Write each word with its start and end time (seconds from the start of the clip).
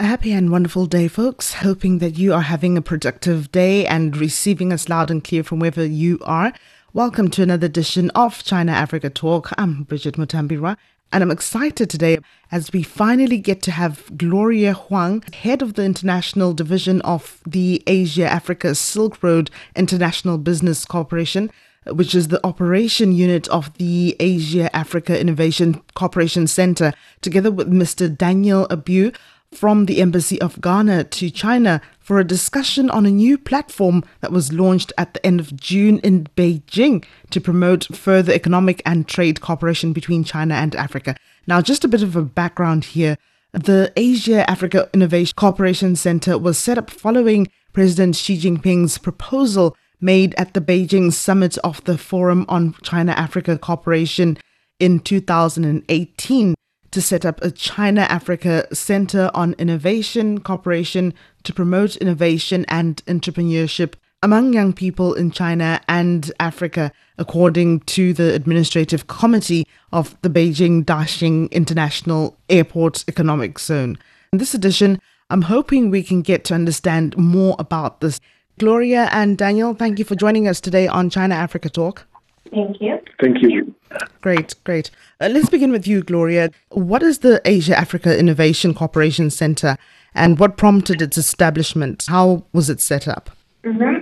A 0.00 0.06
happy 0.06 0.30
and 0.30 0.52
wonderful 0.52 0.86
day, 0.86 1.08
folks. 1.08 1.54
Hoping 1.54 1.98
that 1.98 2.16
you 2.16 2.32
are 2.32 2.42
having 2.42 2.78
a 2.78 2.82
productive 2.82 3.50
day 3.50 3.84
and 3.84 4.16
receiving 4.16 4.72
us 4.72 4.88
loud 4.88 5.10
and 5.10 5.24
clear 5.24 5.42
from 5.42 5.58
wherever 5.58 5.84
you 5.84 6.20
are. 6.22 6.52
Welcome 6.92 7.30
to 7.32 7.42
another 7.42 7.66
edition 7.66 8.08
of 8.10 8.44
China 8.44 8.70
Africa 8.70 9.10
Talk. 9.10 9.50
I'm 9.58 9.82
Bridget 9.82 10.14
Mutambira, 10.14 10.76
and 11.12 11.24
I'm 11.24 11.32
excited 11.32 11.90
today 11.90 12.18
as 12.52 12.70
we 12.70 12.84
finally 12.84 13.38
get 13.38 13.60
to 13.62 13.72
have 13.72 14.16
Gloria 14.16 14.72
Huang, 14.72 15.24
head 15.32 15.62
of 15.62 15.74
the 15.74 15.84
international 15.84 16.54
division 16.54 17.00
of 17.00 17.40
the 17.44 17.82
Asia 17.88 18.30
Africa 18.30 18.76
Silk 18.76 19.20
Road 19.20 19.50
International 19.74 20.38
Business 20.38 20.84
Corporation, 20.84 21.50
which 21.86 22.14
is 22.14 22.28
the 22.28 22.46
operation 22.46 23.10
unit 23.10 23.48
of 23.48 23.76
the 23.78 24.14
Asia 24.20 24.74
Africa 24.76 25.18
Innovation 25.18 25.82
Cooperation 25.94 26.46
Center, 26.46 26.92
together 27.20 27.50
with 27.50 27.68
Mr. 27.68 28.16
Daniel 28.16 28.68
Abu 28.70 29.10
from 29.52 29.86
the 29.86 30.00
Embassy 30.00 30.40
of 30.40 30.60
Ghana 30.60 31.04
to 31.04 31.30
China 31.30 31.80
for 31.98 32.18
a 32.18 32.24
discussion 32.24 32.90
on 32.90 33.06
a 33.06 33.10
new 33.10 33.36
platform 33.36 34.04
that 34.20 34.32
was 34.32 34.52
launched 34.52 34.92
at 34.96 35.14
the 35.14 35.24
end 35.26 35.40
of 35.40 35.56
June 35.56 35.98
in 36.00 36.26
Beijing 36.36 37.04
to 37.30 37.40
promote 37.40 37.84
further 37.96 38.32
economic 38.32 38.82
and 38.84 39.08
trade 39.08 39.40
cooperation 39.40 39.92
between 39.92 40.24
China 40.24 40.54
and 40.54 40.74
Africa. 40.76 41.16
Now, 41.46 41.60
just 41.60 41.84
a 41.84 41.88
bit 41.88 42.02
of 42.02 42.14
a 42.14 42.22
background 42.22 42.84
here. 42.84 43.16
The 43.52 43.92
Asia 43.96 44.48
Africa 44.48 44.90
Innovation 44.92 45.34
Cooperation 45.34 45.96
Center 45.96 46.36
was 46.36 46.58
set 46.58 46.78
up 46.78 46.90
following 46.90 47.48
President 47.72 48.16
Xi 48.16 48.38
Jinping's 48.38 48.98
proposal 48.98 49.76
made 50.00 50.34
at 50.36 50.54
the 50.54 50.60
Beijing 50.60 51.12
summit 51.12 51.56
of 51.58 51.82
the 51.84 51.96
Forum 51.98 52.44
on 52.48 52.74
China 52.82 53.12
Africa 53.12 53.58
Cooperation 53.58 54.36
in 54.78 55.00
2018 55.00 56.54
to 56.90 57.02
set 57.02 57.24
up 57.24 57.42
a 57.42 57.50
China 57.50 58.02
Africa 58.02 58.66
Center 58.74 59.30
on 59.34 59.54
Innovation 59.58 60.40
Cooperation 60.40 61.14
to 61.44 61.52
promote 61.52 61.96
innovation 61.96 62.64
and 62.68 63.04
entrepreneurship 63.06 63.94
among 64.22 64.52
young 64.52 64.72
people 64.72 65.14
in 65.14 65.30
China 65.30 65.80
and 65.88 66.32
Africa, 66.40 66.90
according 67.18 67.80
to 67.80 68.12
the 68.12 68.34
Administrative 68.34 69.06
Committee 69.06 69.66
of 69.92 70.20
the 70.22 70.30
Beijing 70.30 70.84
Daxing 70.84 71.50
International 71.52 72.36
Airport 72.48 73.04
Economic 73.06 73.58
Zone. 73.58 73.96
In 74.32 74.38
this 74.38 74.54
edition, 74.54 75.00
I'm 75.30 75.42
hoping 75.42 75.90
we 75.90 76.02
can 76.02 76.22
get 76.22 76.44
to 76.44 76.54
understand 76.54 77.16
more 77.16 77.54
about 77.58 78.00
this. 78.00 78.20
Gloria 78.58 79.08
and 79.12 79.38
Daniel, 79.38 79.72
thank 79.72 80.00
you 80.00 80.04
for 80.04 80.16
joining 80.16 80.48
us 80.48 80.60
today 80.60 80.88
on 80.88 81.10
China 81.10 81.36
Africa 81.36 81.70
Talk. 81.70 82.07
Thank 82.50 82.80
you. 82.80 82.98
Thank 83.20 83.42
you. 83.42 83.74
Great, 84.20 84.54
great. 84.64 84.90
Uh, 85.20 85.28
let's 85.28 85.50
begin 85.50 85.70
with 85.70 85.86
you, 85.86 86.02
Gloria. 86.02 86.50
What 86.70 87.02
is 87.02 87.18
the 87.18 87.40
Asia 87.44 87.76
Africa 87.76 88.18
Innovation 88.18 88.74
Cooperation 88.74 89.30
Center 89.30 89.76
and 90.14 90.38
what 90.38 90.56
prompted 90.56 91.02
its 91.02 91.18
establishment? 91.18 92.06
How 92.08 92.44
was 92.52 92.70
it 92.70 92.80
set 92.80 93.06
up? 93.06 93.30
hmm 93.64 93.98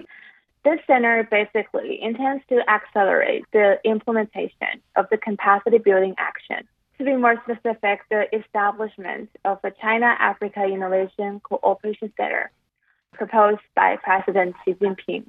This 0.64 0.80
center 0.86 1.26
basically 1.30 2.00
intends 2.02 2.44
to 2.48 2.60
accelerate 2.68 3.44
the 3.52 3.78
implementation 3.84 4.80
of 4.96 5.06
the 5.10 5.16
capacity 5.16 5.78
building 5.78 6.14
action. 6.18 6.66
To 6.98 7.04
be 7.04 7.14
more 7.14 7.36
specific, 7.44 8.00
the 8.10 8.24
establishment 8.34 9.28
of 9.44 9.58
the 9.62 9.72
China 9.80 10.16
Africa 10.18 10.64
Innovation 10.64 11.40
Cooperation 11.40 12.12
Center 12.16 12.50
proposed 13.12 13.60
by 13.74 13.96
President 13.96 14.54
Xi 14.64 14.74
Jinping 14.74 15.24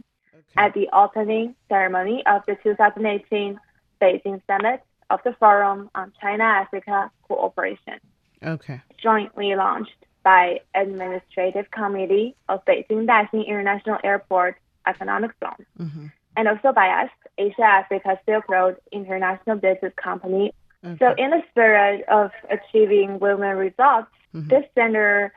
at 0.56 0.74
the 0.74 0.88
opening 0.94 1.56
ceremony 1.70 2.24
of 2.26 2.44
the 2.48 2.56
2018 2.64 3.60
Beijing 4.02 4.42
Summit 4.48 4.82
of 5.10 5.20
the 5.24 5.34
Forum 5.40 5.90
on 5.96 6.12
China 6.22 6.44
Africa 6.44 7.12
Cooperation, 7.28 8.00
Okay. 8.44 8.82
jointly 9.02 9.56
launched 9.56 10.06
by 10.24 10.60
Administrative 10.76 11.70
Committee 11.72 12.36
of 12.50 12.64
Beijing 12.66 13.06
Daxing 13.06 13.46
International 13.48 13.98
Airport 14.04 14.58
Economic 14.86 15.32
Zone, 15.44 15.66
mm-hmm. 15.80 16.06
and 16.36 16.48
also 16.48 16.74
by 16.74 16.90
us, 16.90 17.10
Asia 17.38 17.64
Africa 17.64 18.20
Silk 18.26 18.50
Road 18.50 18.78
International 18.92 19.56
Business 19.58 19.94
Company. 19.96 20.54
So, 21.00 21.14
in 21.18 21.32
the 21.32 21.44
spirit 21.50 22.06
of 22.08 22.32
achieving 22.50 23.20
win-win 23.20 23.58
results, 23.58 24.08
mm-hmm. 24.34 24.48
this 24.48 24.64
center 24.74 25.34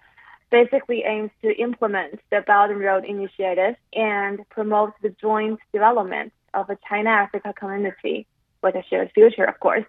basically 0.50 1.02
aims 1.04 1.30
to 1.42 1.54
implement 1.56 2.20
the 2.30 2.40
Belt 2.46 2.70
and 2.70 2.80
Road 2.80 3.04
Initiative 3.04 3.76
and 3.92 4.48
promote 4.50 4.92
the 5.02 5.10
joint 5.20 5.60
development 5.72 6.32
of 6.54 6.68
a 6.70 6.78
China-Africa 6.88 7.54
community 7.58 8.26
with 8.62 8.74
a 8.74 8.82
shared 8.88 9.10
future, 9.14 9.44
of 9.44 9.58
course, 9.60 9.84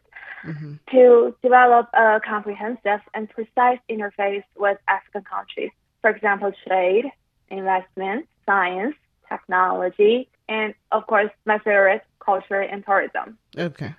mm-hmm. 0.46 0.76
to 0.92 1.36
develop 1.42 1.90
a 1.94 2.22
comprehensive 2.24 3.02
and 3.14 3.30
precise 3.30 3.80
interface 3.90 4.44
with 4.56 4.78
African 4.88 5.24
countries. 5.24 5.72
For 6.02 6.10
example, 6.10 6.52
trade, 6.68 7.06
investment, 7.50 8.28
science, 8.46 8.96
technology, 9.28 10.30
and 10.48 10.74
of 10.92 11.08
course, 11.08 11.32
my 11.46 11.58
favorite, 11.60 12.04
culture 12.20 12.62
and 12.62 12.86
tourism. 12.86 13.38
Okay. 13.58 13.94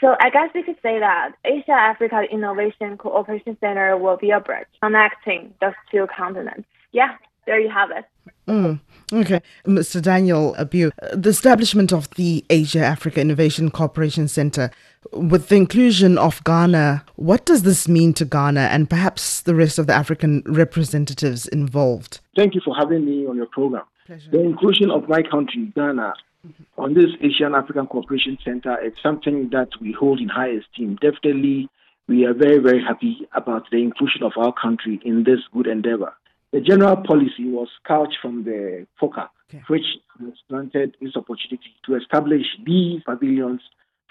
So 0.00 0.16
I 0.20 0.30
guess 0.30 0.50
we 0.54 0.62
could 0.62 0.76
say 0.82 0.98
that 0.98 1.32
Asia 1.44 1.72
Africa 1.72 2.22
Innovation 2.30 2.96
Cooperation 2.98 3.56
Center 3.60 3.96
will 3.96 4.16
be 4.16 4.30
a 4.30 4.40
bridge 4.40 4.66
connecting 4.82 5.54
those 5.60 5.74
two 5.90 6.06
continents. 6.16 6.68
Yeah, 6.92 7.16
there 7.46 7.60
you 7.60 7.70
have 7.70 7.90
it. 7.90 8.04
Mm, 8.48 8.80
okay. 9.12 9.40
Mr. 9.66 10.02
Daniel 10.02 10.54
Abu, 10.58 10.90
the 11.12 11.30
establishment 11.30 11.92
of 11.92 12.10
the 12.10 12.44
Asia 12.50 12.84
Africa 12.84 13.20
Innovation 13.20 13.70
Cooperation 13.70 14.28
Center, 14.28 14.70
with 15.12 15.48
the 15.48 15.56
inclusion 15.56 16.18
of 16.18 16.42
Ghana, 16.44 17.04
what 17.16 17.46
does 17.46 17.62
this 17.62 17.88
mean 17.88 18.12
to 18.14 18.24
Ghana 18.24 18.60
and 18.60 18.88
perhaps 18.88 19.42
the 19.42 19.54
rest 19.54 19.78
of 19.78 19.86
the 19.86 19.94
African 19.94 20.42
representatives 20.46 21.46
involved? 21.48 22.20
Thank 22.36 22.54
you 22.54 22.60
for 22.64 22.74
having 22.74 23.04
me 23.04 23.26
on 23.26 23.36
your 23.36 23.46
program. 23.46 23.84
Pleasure. 24.06 24.30
The 24.30 24.40
inclusion 24.40 24.90
of 24.90 25.08
my 25.08 25.22
country, 25.22 25.72
Ghana, 25.74 26.14
Mm-hmm. 26.46 26.82
on 26.82 26.92
this 26.92 27.10
Asian 27.22 27.54
African 27.54 27.86
Cooperation 27.86 28.36
Center 28.44 28.76
it's 28.82 29.00
something 29.02 29.48
that 29.52 29.68
we 29.80 29.92
hold 29.92 30.20
in 30.20 30.28
high 30.28 30.50
esteem. 30.50 30.96
Definitely, 30.96 31.70
we 32.06 32.26
are 32.26 32.34
very, 32.34 32.58
very 32.58 32.82
happy 32.82 33.26
about 33.34 33.70
the 33.70 33.78
inclusion 33.78 34.22
of 34.22 34.32
our 34.36 34.52
country 34.52 35.00
in 35.06 35.24
this 35.24 35.40
good 35.54 35.66
endeavor. 35.66 36.12
The 36.52 36.60
general 36.60 36.96
policy 36.96 37.48
was 37.48 37.68
couched 37.86 38.18
from 38.20 38.44
the 38.44 38.86
FOCAC, 39.00 39.28
which 39.68 39.86
has 40.20 40.34
granted 40.50 40.96
this 41.00 41.16
opportunity 41.16 41.74
to 41.86 41.96
establish 41.96 42.44
these 42.66 43.02
pavilions 43.04 43.62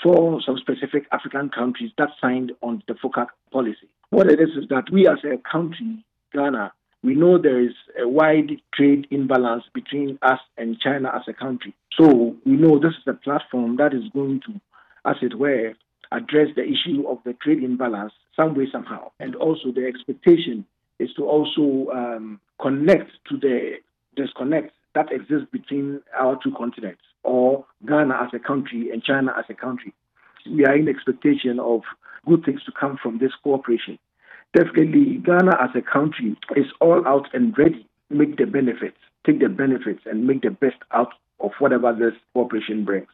for 0.02 0.42
some 0.42 0.58
specific 0.58 1.04
African 1.12 1.50
countries 1.50 1.92
that 2.00 2.10
signed 2.20 2.52
on 2.64 2.82
the 2.88 2.96
FOCAC 2.96 3.28
policy. 3.52 3.88
What 4.10 4.28
it 4.28 4.40
is 4.40 4.50
is 4.58 4.68
that 4.70 4.86
we 4.92 5.08
as 5.08 5.20
a 5.24 5.38
country, 5.38 6.04
Ghana, 6.34 6.74
we 7.04 7.16
know 7.16 7.38
there 7.38 7.62
is 7.62 7.74
a 8.02 8.08
wide 8.08 8.52
trade 8.74 9.08
imbalance 9.12 9.64
between 9.74 10.18
us 10.22 10.40
and 10.58 10.80
China 10.80 11.12
as 11.14 11.24
a 11.28 11.34
country. 11.34 11.76
So 12.00 12.36
we 12.46 12.54
know 12.54 12.80
this 12.80 12.94
is 12.94 13.08
a 13.08 13.14
platform 13.14 13.76
that 13.78 13.94
is 13.94 14.04
going 14.14 14.42
to, 14.48 14.60
as 15.06 15.18
it 15.22 15.38
were, 15.38 15.74
address 16.12 16.48
the 16.56 16.64
issue 16.64 17.06
of 17.08 17.18
the 17.26 17.34
trade 17.34 17.64
imbalance 17.64 18.14
some 18.36 18.56
way, 18.56 18.68
somehow. 18.72 19.12
And 19.20 19.36
also 19.36 19.72
the 19.74 19.86
expectation 19.86 20.66
is 21.00 21.10
to 21.18 21.26
also 21.26 21.92
um, 21.92 22.40
connect 22.62 23.12
to 23.30 23.38
the 23.38 23.74
disconnect 24.16 24.74
that 24.96 25.12
exists 25.12 25.48
between 25.52 26.02
our 26.18 26.40
two 26.42 26.54
continents, 26.56 27.02
or 27.24 27.66
Ghana 27.88 28.14
as 28.22 28.30
a 28.34 28.40
country 28.40 28.92
and 28.92 29.04
China 29.04 29.34
as 29.38 29.46
a 29.50 29.54
country. 29.56 29.94
We 30.50 30.66
are 30.66 30.76
in 30.76 30.88
expectation 30.88 31.60
of 31.60 31.82
good 32.28 32.46
things 32.46 32.64
to 32.66 32.72
come 32.80 32.98
from 33.02 33.18
this 33.18 33.32
cooperation. 33.44 33.98
Definitely, 34.54 35.18
Ghana 35.26 35.58
as 35.60 35.70
a 35.76 35.82
country 35.82 36.38
is 36.56 36.68
all 36.80 37.06
out 37.08 37.28
and 37.34 37.58
ready 37.58 37.88
to 38.10 38.16
make 38.16 38.38
the 38.38 38.46
benefits, 38.46 38.98
take 39.26 39.40
the 39.40 39.50
benefits, 39.50 40.02
and 40.06 40.28
make 40.28 40.44
the 40.44 40.52
best 40.52 40.78
out 40.92 41.14
of 41.40 41.52
whatever 41.60 41.92
this 41.94 42.14
cooperation 42.34 42.86
brings. 42.86 43.08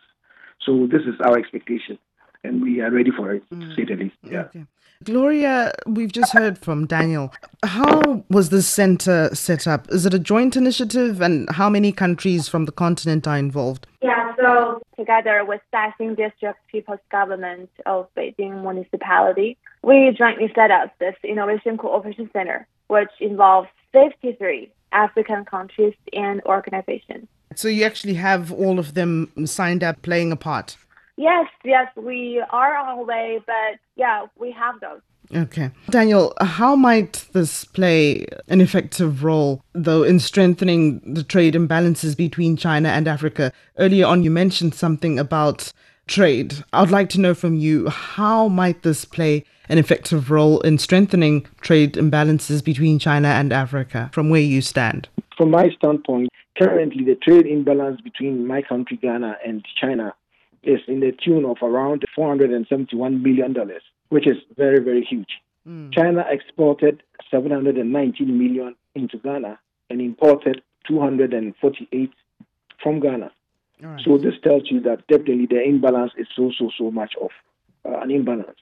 So, 0.65 0.87
this 0.91 1.01
is 1.03 1.15
our 1.23 1.37
expectation, 1.39 1.97
and 2.43 2.61
we 2.61 2.81
are 2.81 2.91
ready 2.91 3.11
for 3.15 3.33
it, 3.33 3.47
to 3.49 3.55
mm. 3.55 3.75
say 3.75 3.85
the 3.85 3.95
least. 3.95 4.15
Yeah. 4.23 4.41
Okay. 4.41 4.65
Gloria, 5.05 5.73
we've 5.87 6.11
just 6.11 6.33
heard 6.33 6.57
from 6.57 6.85
Daniel. 6.85 7.33
How 7.63 8.25
was 8.29 8.49
this 8.49 8.67
center 8.67 9.33
set 9.33 9.65
up? 9.65 9.89
Is 9.91 10.05
it 10.05 10.13
a 10.13 10.19
joint 10.19 10.57
initiative, 10.57 11.21
and 11.21 11.49
how 11.51 11.69
many 11.69 11.93
countries 11.93 12.49
from 12.49 12.65
the 12.65 12.73
continent 12.73 13.25
are 13.25 13.37
involved? 13.37 13.87
Yeah, 14.01 14.28
so 14.39 14.81
together 14.97 15.43
with 15.45 15.61
Daxing 15.73 16.15
District 16.15 16.59
People's 16.67 16.99
Government 17.11 17.69
of 17.85 18.07
Beijing 18.15 18.61
Municipality, 18.61 19.57
we 19.83 20.15
jointly 20.17 20.51
set 20.55 20.71
up 20.71 20.97
this 20.99 21.15
Innovation 21.23 21.77
Cooperation 21.77 22.29
Center, 22.31 22.67
which 22.87 23.11
involves 23.19 23.69
53 23.91 24.71
African 24.91 25.45
countries 25.45 25.93
and 26.13 26.41
organizations. 26.45 27.27
So 27.55 27.67
you 27.67 27.83
actually 27.83 28.15
have 28.15 28.51
all 28.51 28.79
of 28.79 28.93
them 28.93 29.31
signed 29.45 29.83
up 29.83 30.01
playing 30.01 30.31
a 30.31 30.35
part? 30.35 30.77
Yes, 31.17 31.47
yes, 31.65 31.87
we 31.95 32.41
are 32.49 32.77
on 32.77 32.87
our 32.87 33.03
way, 33.03 33.41
but 33.45 33.79
yeah, 33.95 34.27
we 34.37 34.51
have 34.51 34.79
those. 34.79 35.01
Okay. 35.35 35.69
Daniel, 35.89 36.33
how 36.41 36.75
might 36.75 37.27
this 37.33 37.63
play 37.63 38.25
an 38.47 38.61
effective 38.61 39.23
role, 39.23 39.63
though, 39.73 40.03
in 40.03 40.19
strengthening 40.19 41.01
the 41.05 41.23
trade 41.23 41.53
imbalances 41.53 42.17
between 42.17 42.57
China 42.57 42.89
and 42.89 43.07
Africa? 43.07 43.53
Earlier 43.77 44.07
on, 44.07 44.23
you 44.23 44.31
mentioned 44.31 44.73
something 44.73 45.19
about 45.19 45.71
trade. 46.07 46.63
I'd 46.73 46.89
like 46.89 47.09
to 47.09 47.19
know 47.19 47.35
from 47.35 47.55
you 47.55 47.89
how 47.89 48.47
might 48.47 48.81
this 48.81 49.05
play 49.05 49.45
an 49.69 49.77
effective 49.77 50.31
role 50.31 50.59
in 50.61 50.79
strengthening 50.79 51.45
trade 51.61 51.93
imbalances 51.93 52.63
between 52.63 52.97
China 52.97 53.27
and 53.27 53.53
Africa 53.53 54.09
from 54.11 54.29
where 54.29 54.41
you 54.41 54.61
stand? 54.61 55.07
From 55.37 55.51
my 55.51 55.69
standpoint, 55.77 56.29
currently 56.57 57.05
the 57.05 57.15
trade 57.15 57.45
imbalance 57.45 58.01
between 58.01 58.47
my 58.47 58.63
country, 58.63 58.97
Ghana, 58.97 59.37
and 59.45 59.63
China 59.79 60.13
is 60.63 60.79
in 60.87 60.99
the 60.99 61.11
tune 61.23 61.45
of 61.45 61.57
around 61.61 62.03
$471 62.17 63.21
million, 63.21 63.55
which 64.09 64.27
is 64.27 64.37
very, 64.57 64.79
very 64.79 65.03
huge. 65.03 65.29
Mm. 65.67 65.93
China 65.93 66.25
exported 66.29 67.03
719 67.31 68.37
million 68.37 68.75
into 68.95 69.17
Ghana 69.17 69.59
and 69.89 70.01
imported 70.01 70.61
248 70.87 72.11
from 72.81 72.99
Ghana. 72.99 73.31
Right. 73.81 74.01
So 74.03 74.17
this 74.17 74.33
tells 74.43 74.69
you 74.69 74.81
that 74.81 75.07
definitely 75.07 75.45
the 75.45 75.61
imbalance 75.61 76.11
is 76.17 76.27
so, 76.35 76.51
so, 76.57 76.69
so 76.77 76.91
much 76.91 77.13
of 77.21 77.29
uh, 77.85 77.99
an 77.99 78.11
imbalance. 78.11 78.59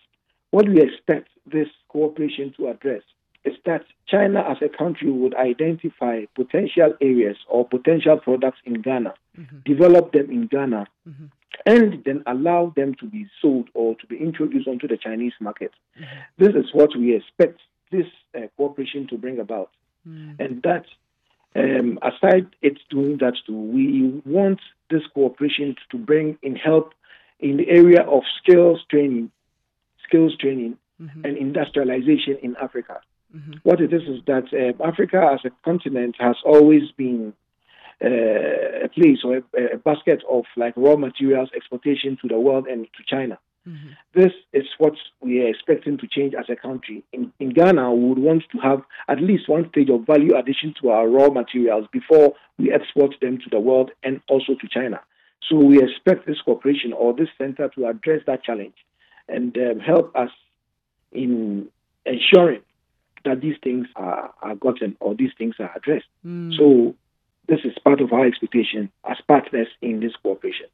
What 0.51 0.67
we 0.67 0.81
expect 0.81 1.29
this 1.45 1.67
cooperation 1.89 2.53
to 2.57 2.67
address 2.69 3.01
is 3.43 3.53
that 3.65 3.85
China 4.07 4.43
as 4.47 4.57
a 4.61 4.69
country 4.69 5.09
would 5.09 5.33
identify 5.35 6.25
potential 6.35 6.93
areas 7.01 7.37
or 7.47 7.67
potential 7.67 8.17
products 8.17 8.59
in 8.65 8.81
Ghana, 8.81 9.13
mm-hmm. 9.39 9.57
develop 9.65 10.11
them 10.11 10.29
in 10.29 10.47
Ghana, 10.47 10.87
mm-hmm 11.07 11.25
and 11.65 12.03
then 12.05 12.23
allow 12.25 12.73
them 12.75 12.95
to 12.95 13.05
be 13.05 13.27
sold 13.41 13.69
or 13.73 13.95
to 13.95 14.07
be 14.07 14.17
introduced 14.17 14.67
onto 14.67 14.87
the 14.87 14.97
Chinese 14.97 15.33
market. 15.39 15.71
Mm-hmm. 15.99 16.43
This 16.43 16.55
is 16.55 16.73
what 16.73 16.95
we 16.97 17.15
expect 17.15 17.59
this 17.91 18.05
uh, 18.35 18.47
cooperation 18.57 19.07
to 19.07 19.17
bring 19.17 19.39
about. 19.39 19.71
Mm-hmm. 20.07 20.41
And 20.41 20.63
that, 20.63 20.85
um, 21.55 21.99
aside 22.01 22.47
it's 22.61 22.81
doing 22.89 23.17
that 23.19 23.33
too, 23.45 23.57
we 23.57 24.21
want 24.25 24.59
this 24.89 25.03
cooperation 25.13 25.75
to 25.91 25.97
bring 25.97 26.37
in 26.41 26.55
help 26.55 26.93
in 27.39 27.57
the 27.57 27.69
area 27.69 28.01
of 28.01 28.23
skills 28.41 28.79
training, 28.89 29.31
skills 30.05 30.35
training, 30.37 30.77
mm-hmm. 31.01 31.25
and 31.25 31.37
industrialization 31.37 32.37
in 32.41 32.55
Africa. 32.61 32.99
Mm-hmm. 33.35 33.53
What 33.63 33.81
it 33.81 33.93
is 33.93 34.03
is 34.03 34.21
that 34.27 34.45
uh, 34.53 34.83
Africa 34.83 35.31
as 35.33 35.39
a 35.45 35.51
continent 35.63 36.15
has 36.19 36.37
always 36.45 36.91
been 36.95 37.33
uh, 38.03 38.85
a 38.85 38.89
place 38.89 39.19
or 39.23 39.37
a, 39.37 39.73
a, 39.73 39.77
basket 39.77 40.21
of 40.29 40.43
like 40.55 40.73
raw 40.75 40.95
materials 40.95 41.49
exportation 41.55 42.17
to 42.21 42.27
the 42.27 42.39
world 42.39 42.67
and 42.67 42.85
to 42.95 43.03
China. 43.07 43.39
Mm-hmm. 43.67 43.87
This 44.13 44.31
is 44.53 44.65
what 44.77 44.93
we 45.19 45.41
are 45.41 45.47
expecting 45.47 45.97
to 45.97 46.07
change 46.07 46.33
as 46.33 46.45
a 46.49 46.55
country. 46.55 47.03
In, 47.11 47.33
in 47.39 47.49
Ghana, 47.49 47.93
we 47.93 48.09
would 48.09 48.19
want 48.19 48.43
to 48.51 48.59
have 48.59 48.81
at 49.07 49.21
least 49.21 49.49
one 49.49 49.67
stage 49.69 49.89
of 49.89 50.05
value 50.05 50.37
addition 50.37 50.73
to 50.81 50.89
our 50.89 51.07
raw 51.07 51.29
materials 51.29 51.87
before 51.91 52.33
we 52.57 52.71
export 52.71 53.15
them 53.19 53.39
to 53.39 53.49
the 53.49 53.59
world 53.59 53.91
and 54.03 54.21
also 54.29 54.53
to 54.53 54.67
China. 54.69 55.01
So 55.49 55.57
we 55.57 55.81
expect 55.81 56.27
this 56.27 56.37
cooperation 56.43 56.93
or 56.93 57.13
this 57.13 57.29
center 57.37 57.69
to 57.69 57.87
address 57.87 58.21
that 58.27 58.43
challenge 58.43 58.75
and 59.27 59.57
um, 59.57 59.79
help 59.79 60.15
us 60.15 60.29
in 61.11 61.67
ensuring 62.05 62.61
that 63.25 63.41
these 63.41 63.55
things 63.63 63.87
are, 63.95 64.33
are 64.41 64.55
gotten 64.55 64.95
or 64.99 65.15
these 65.15 65.31
things 65.37 65.55
are 65.59 65.71
addressed. 65.75 66.05
Mm. 66.25 66.55
So 66.57 66.95
this 67.47 67.59
is 67.63 67.73
part 67.83 68.01
of 68.01 68.11
our 68.13 68.25
expectation 68.25 68.91
as 69.09 69.17
partners 69.27 69.67
in 69.81 69.99
this 69.99 70.13
cooperation. 70.21 70.67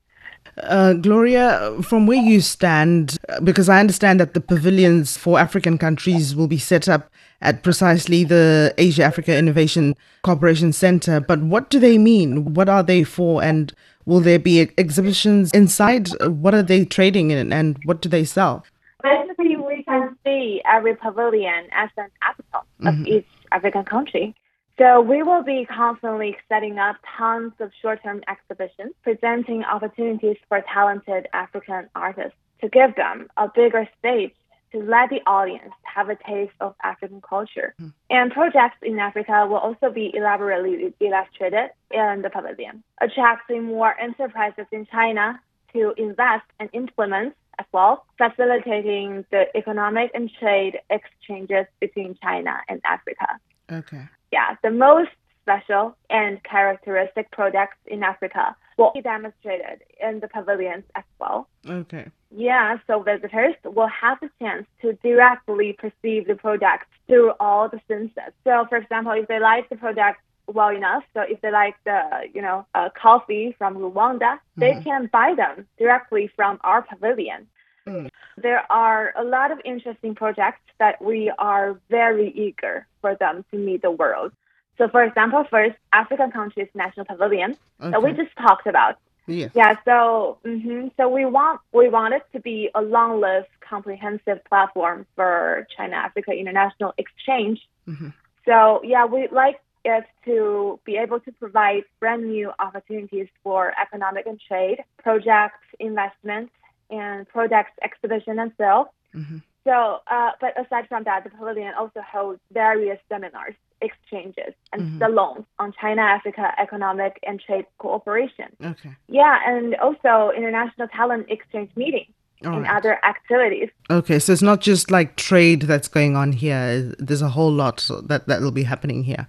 Uh, 0.62 0.94
Gloria, 0.94 1.76
from 1.82 2.06
where 2.06 2.22
you 2.22 2.40
stand, 2.42 3.18
because 3.44 3.70
I 3.70 3.80
understand 3.80 4.20
that 4.20 4.34
the 4.34 4.42
pavilions 4.42 5.18
for 5.18 5.40
African 5.40 5.78
countries 5.78 6.36
will 6.36 6.48
be 6.48 6.58
set 6.58 6.88
up 6.88 7.10
at 7.42 7.64
precisely 7.64 8.24
the 8.24 8.74
Asia 8.78 9.04
Africa 9.04 9.36
Innovation 9.36 9.96
Cooperation 10.22 10.72
Center, 10.72 11.20
but 11.20 11.40
what 11.42 11.70
do 11.70 11.80
they 11.80 11.98
mean? 11.98 12.54
What 12.54 12.70
are 12.70 12.84
they 12.84 13.04
for? 13.04 13.44
And 13.44 13.74
will 14.06 14.20
there 14.20 14.40
be 14.40 14.70
exhibitions 14.78 15.52
inside? 15.52 16.10
What 16.22 16.54
are 16.54 16.64
they 16.64 16.86
trading 16.86 17.32
in 17.32 17.52
and 17.52 17.80
what 17.86 18.02
do 18.02 18.10
they 18.10 18.24
sell? 18.24 18.64
Basically, 19.02 19.58
we 19.58 19.84
can 19.84 20.16
see 20.24 20.62
every 20.66 20.96
pavilion 20.96 21.68
as 21.74 21.90
an 21.98 22.08
capital 22.22 22.62
of 22.82 22.94
mm-hmm. 22.94 23.08
each 23.08 23.28
African 23.52 23.84
country. 23.84 24.36
So 24.78 25.02
we 25.02 25.22
will 25.22 25.44
be 25.44 25.66
constantly 25.66 26.36
setting 26.50 26.80
up 26.80 26.96
tons 27.18 27.54
of 27.60 27.72
short-term 27.82 28.24
exhibitions, 28.28 28.94
presenting 29.04 29.64
opportunities 29.64 30.38
for 30.50 30.64
talented 30.74 31.28
African 31.32 31.90
artists 31.96 32.38
to 32.62 32.70
give 32.70 32.96
them 32.96 33.28
a 33.38 33.50
bigger 33.54 33.88
stage 34.00 34.34
to 34.72 34.80
let 34.80 35.12
the 35.12 35.22
audience 35.28 35.74
have 35.84 36.10
a 36.10 36.16
taste 36.16 36.54
of 36.60 36.74
African 36.84 37.22
culture. 37.22 37.76
Mm. 37.80 37.94
And 38.10 38.32
projects 38.32 38.78
in 38.82 38.98
Africa 38.98 39.46
will 39.48 39.58
also 39.58 39.92
be 39.92 40.12
elaborately 40.16 40.92
illustrated 41.00 41.70
in 41.92 42.24
the 42.24 42.32
pavilion, 42.32 42.84
attracting 43.00 43.66
more 43.66 43.98
enterprises 44.00 44.66
in 44.72 44.88
China 44.88 45.40
to 45.74 45.94
invest 45.98 46.46
and 46.60 46.70
implement 46.74 47.36
as 47.60 47.68
well, 47.72 48.06
facilitating 48.18 49.24
the 49.30 49.46
economic 49.56 50.10
and 50.16 50.32
trade 50.40 50.80
exchanges 50.90 51.68
between 51.80 52.18
China 52.24 52.60
and 52.68 52.82
Africa. 52.84 53.28
Okay 53.72 54.08
yeah, 54.34 54.56
the 54.64 54.72
most 54.72 55.12
special 55.44 55.96
and 56.10 56.42
characteristic 56.44 57.30
products 57.32 57.78
in 57.86 58.02
Africa 58.02 58.56
will 58.78 58.92
be 58.96 59.02
demonstrated 59.02 59.84
in 60.02 60.20
the 60.20 60.28
pavilions 60.28 60.86
as 60.96 61.04
well. 61.20 61.48
Okay. 61.70 62.10
Yeah, 62.36 62.78
so 62.88 63.04
visitors 63.04 63.54
will 63.64 63.90
have 64.02 64.18
the 64.22 64.30
chance 64.40 64.66
to 64.82 64.94
directly 65.04 65.74
perceive 65.74 66.26
the 66.26 66.36
products 66.36 66.88
through 67.08 67.34
all 67.40 67.70
the 67.70 67.80
senses. 67.88 68.34
So, 68.44 68.66
for 68.70 68.78
example, 68.78 69.12
if 69.12 69.28
they 69.28 69.40
like 69.40 69.70
the 69.70 69.76
product 69.76 70.20
well 70.48 70.70
enough, 70.70 71.04
so 71.14 71.22
if 71.22 71.40
they 71.42 71.52
like 71.52 71.76
the, 71.86 72.02
you 72.34 72.42
know, 72.42 72.66
uh, 72.74 72.90
coffee 73.00 73.54
from 73.60 73.76
Rwanda, 73.76 74.40
mm-hmm. 74.40 74.62
they 74.62 74.82
can 74.84 75.10
buy 75.14 75.36
them 75.38 75.68
directly 75.78 76.32
from 76.36 76.60
our 76.64 76.82
pavilion. 76.82 77.48
Mm. 77.88 78.10
There 78.38 78.72
are 78.72 79.14
a 79.18 79.24
lot 79.24 79.52
of 79.52 79.60
interesting 79.66 80.16
projects 80.16 80.62
that 80.80 81.02
we 81.02 81.32
are 81.38 81.78
very 81.90 82.32
eager 82.32 82.88
for 83.02 83.16
them 83.16 83.46
to 83.52 83.58
meet 83.58 83.82
the 83.82 83.92
world. 83.92 84.32
So, 84.78 84.88
for 84.88 85.04
example, 85.04 85.46
first, 85.50 85.76
African 85.92 86.32
countries 86.32 86.68
national 86.74 87.06
pavilion 87.06 87.58
okay. 87.80 87.92
that 87.92 88.02
we 88.02 88.14
just 88.14 88.36
talked 88.38 88.68
about. 88.68 88.98
Yes. 89.28 89.52
Yeah. 89.54 89.76
So, 89.86 90.40
mm-hmm, 90.44 90.88
so 90.98 91.08
we 91.08 91.26
want 91.26 91.62
we 91.72 91.90
want 91.90 92.14
it 92.14 92.24
to 92.34 92.40
be 92.40 92.70
a 92.76 92.82
long-lived, 92.82 93.48
comprehensive 93.62 94.44
platform 94.46 95.06
for 95.16 95.68
China-Africa 95.78 96.32
international 96.32 96.94
exchange. 96.98 97.62
Mm-hmm. 97.88 98.10
So, 98.46 98.82
yeah, 98.84 99.06
we'd 99.06 99.32
like 99.32 99.62
it 99.86 100.06
to 100.26 100.80
be 100.86 100.98
able 100.98 101.20
to 101.22 101.32
provide 101.34 101.84
brand 102.00 102.26
new 102.26 102.52
opportunities 102.60 103.28
for 103.44 103.74
economic 103.80 104.26
and 104.26 104.40
trade, 104.48 104.84
projects, 105.02 105.64
investments, 105.80 106.52
and 107.00 107.28
products 107.36 107.74
exhibition 107.88 108.36
and 108.44 108.52
sale. 108.60 108.84
Mm-hmm. 109.14 109.38
So, 109.68 109.76
uh, 110.16 110.32
but 110.42 110.52
aside 110.64 110.86
from 110.92 111.04
that, 111.10 111.24
the 111.24 111.30
pavilion 111.30 111.74
also 111.82 112.02
holds 112.02 112.42
various 112.52 113.00
seminars, 113.10 113.56
exchanges, 113.88 114.54
and 114.72 114.82
mm-hmm. 114.82 115.00
salons 115.00 115.46
on 115.58 115.74
China-Africa 115.80 116.46
economic 116.66 117.14
and 117.28 117.36
trade 117.46 117.66
cooperation. 117.78 118.50
Okay. 118.72 118.94
Yeah, 119.08 119.36
and 119.46 119.76
also 119.76 120.32
international 120.36 120.88
talent 120.90 121.24
exchange 121.30 121.72
meetings. 121.76 122.14
All 122.46 122.56
and 122.56 122.64
right. 122.64 122.78
other 122.78 122.96
activities. 123.06 123.70
Okay, 123.90 124.20
so 124.20 124.34
it's 124.34 124.42
not 124.42 124.60
just 124.60 124.92
like 124.92 125.16
trade 125.16 125.62
that's 125.62 125.88
going 125.88 126.18
on 126.18 126.34
here. 126.34 126.94
There's 127.00 127.22
a 127.22 127.30
whole 127.30 127.54
lot 127.64 127.78
that 128.10 128.28
that 128.28 128.42
will 128.42 128.52
be 128.52 128.64
happening 128.64 129.06
here. 129.06 129.24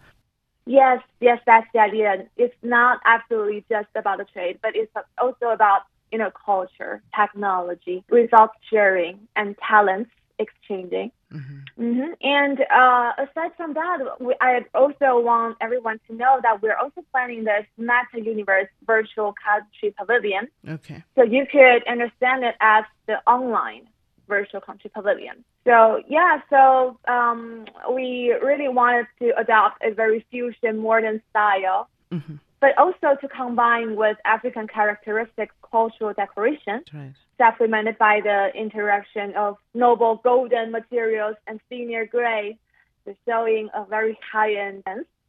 Yes, 0.66 1.00
yes, 1.20 1.38
that's 1.46 1.68
the 1.72 1.78
idea. 1.78 2.26
It's 2.36 2.56
not 2.62 2.98
absolutely 3.04 3.64
just 3.70 3.86
about 3.94 4.18
the 4.18 4.24
trade, 4.24 4.58
but 4.62 4.74
it's 4.74 4.92
also 5.18 5.46
about 5.58 5.82
you 6.14 6.18
know, 6.18 6.30
culture, 6.46 7.02
technology, 7.12 8.04
results 8.08 8.54
sharing, 8.70 9.18
and 9.34 9.56
talents 9.68 10.12
exchanging. 10.38 11.10
Mm-hmm. 11.32 11.82
Mm-hmm. 11.82 12.12
And 12.22 12.60
uh, 12.60 13.24
aside 13.24 13.50
from 13.56 13.74
that, 13.74 13.98
we, 14.20 14.32
I 14.40 14.60
also 14.76 15.18
want 15.18 15.56
everyone 15.60 15.98
to 16.06 16.14
know 16.14 16.38
that 16.40 16.62
we're 16.62 16.76
also 16.76 17.00
planning 17.10 17.42
this 17.42 17.66
Meta 17.76 18.24
Universe 18.24 18.68
virtual 18.86 19.34
country 19.44 19.92
pavilion. 19.98 20.46
Okay. 20.68 21.02
So 21.16 21.24
you 21.24 21.46
could 21.50 21.82
understand 21.88 22.44
it 22.44 22.54
as 22.60 22.84
the 23.08 23.16
online 23.26 23.88
virtual 24.28 24.60
country 24.60 24.92
pavilion. 24.94 25.44
So 25.64 26.00
yeah, 26.08 26.42
so 26.48 26.96
um, 27.08 27.64
we 27.92 28.32
really 28.40 28.68
wanted 28.68 29.06
to 29.18 29.36
adopt 29.36 29.82
a 29.82 29.92
very 29.92 30.24
fusion 30.30 30.78
modern 30.78 31.20
style. 31.30 31.88
Mm-hmm 32.12 32.36
but 32.64 32.78
also 32.78 33.14
to 33.20 33.28
combine 33.28 33.94
with 33.94 34.16
African 34.24 34.66
characteristic 34.66 35.50
cultural 35.70 36.14
decoration, 36.14 36.82
right. 36.94 37.12
supplemented 37.36 37.98
by 37.98 38.22
the 38.22 38.50
interaction 38.54 39.34
of 39.36 39.58
noble 39.74 40.22
golden 40.24 40.72
materials 40.72 41.36
and 41.46 41.60
senior 41.68 42.06
gray, 42.06 42.56
showing 43.28 43.68
a 43.74 43.84
very 43.84 44.18
high-end. 44.32 44.82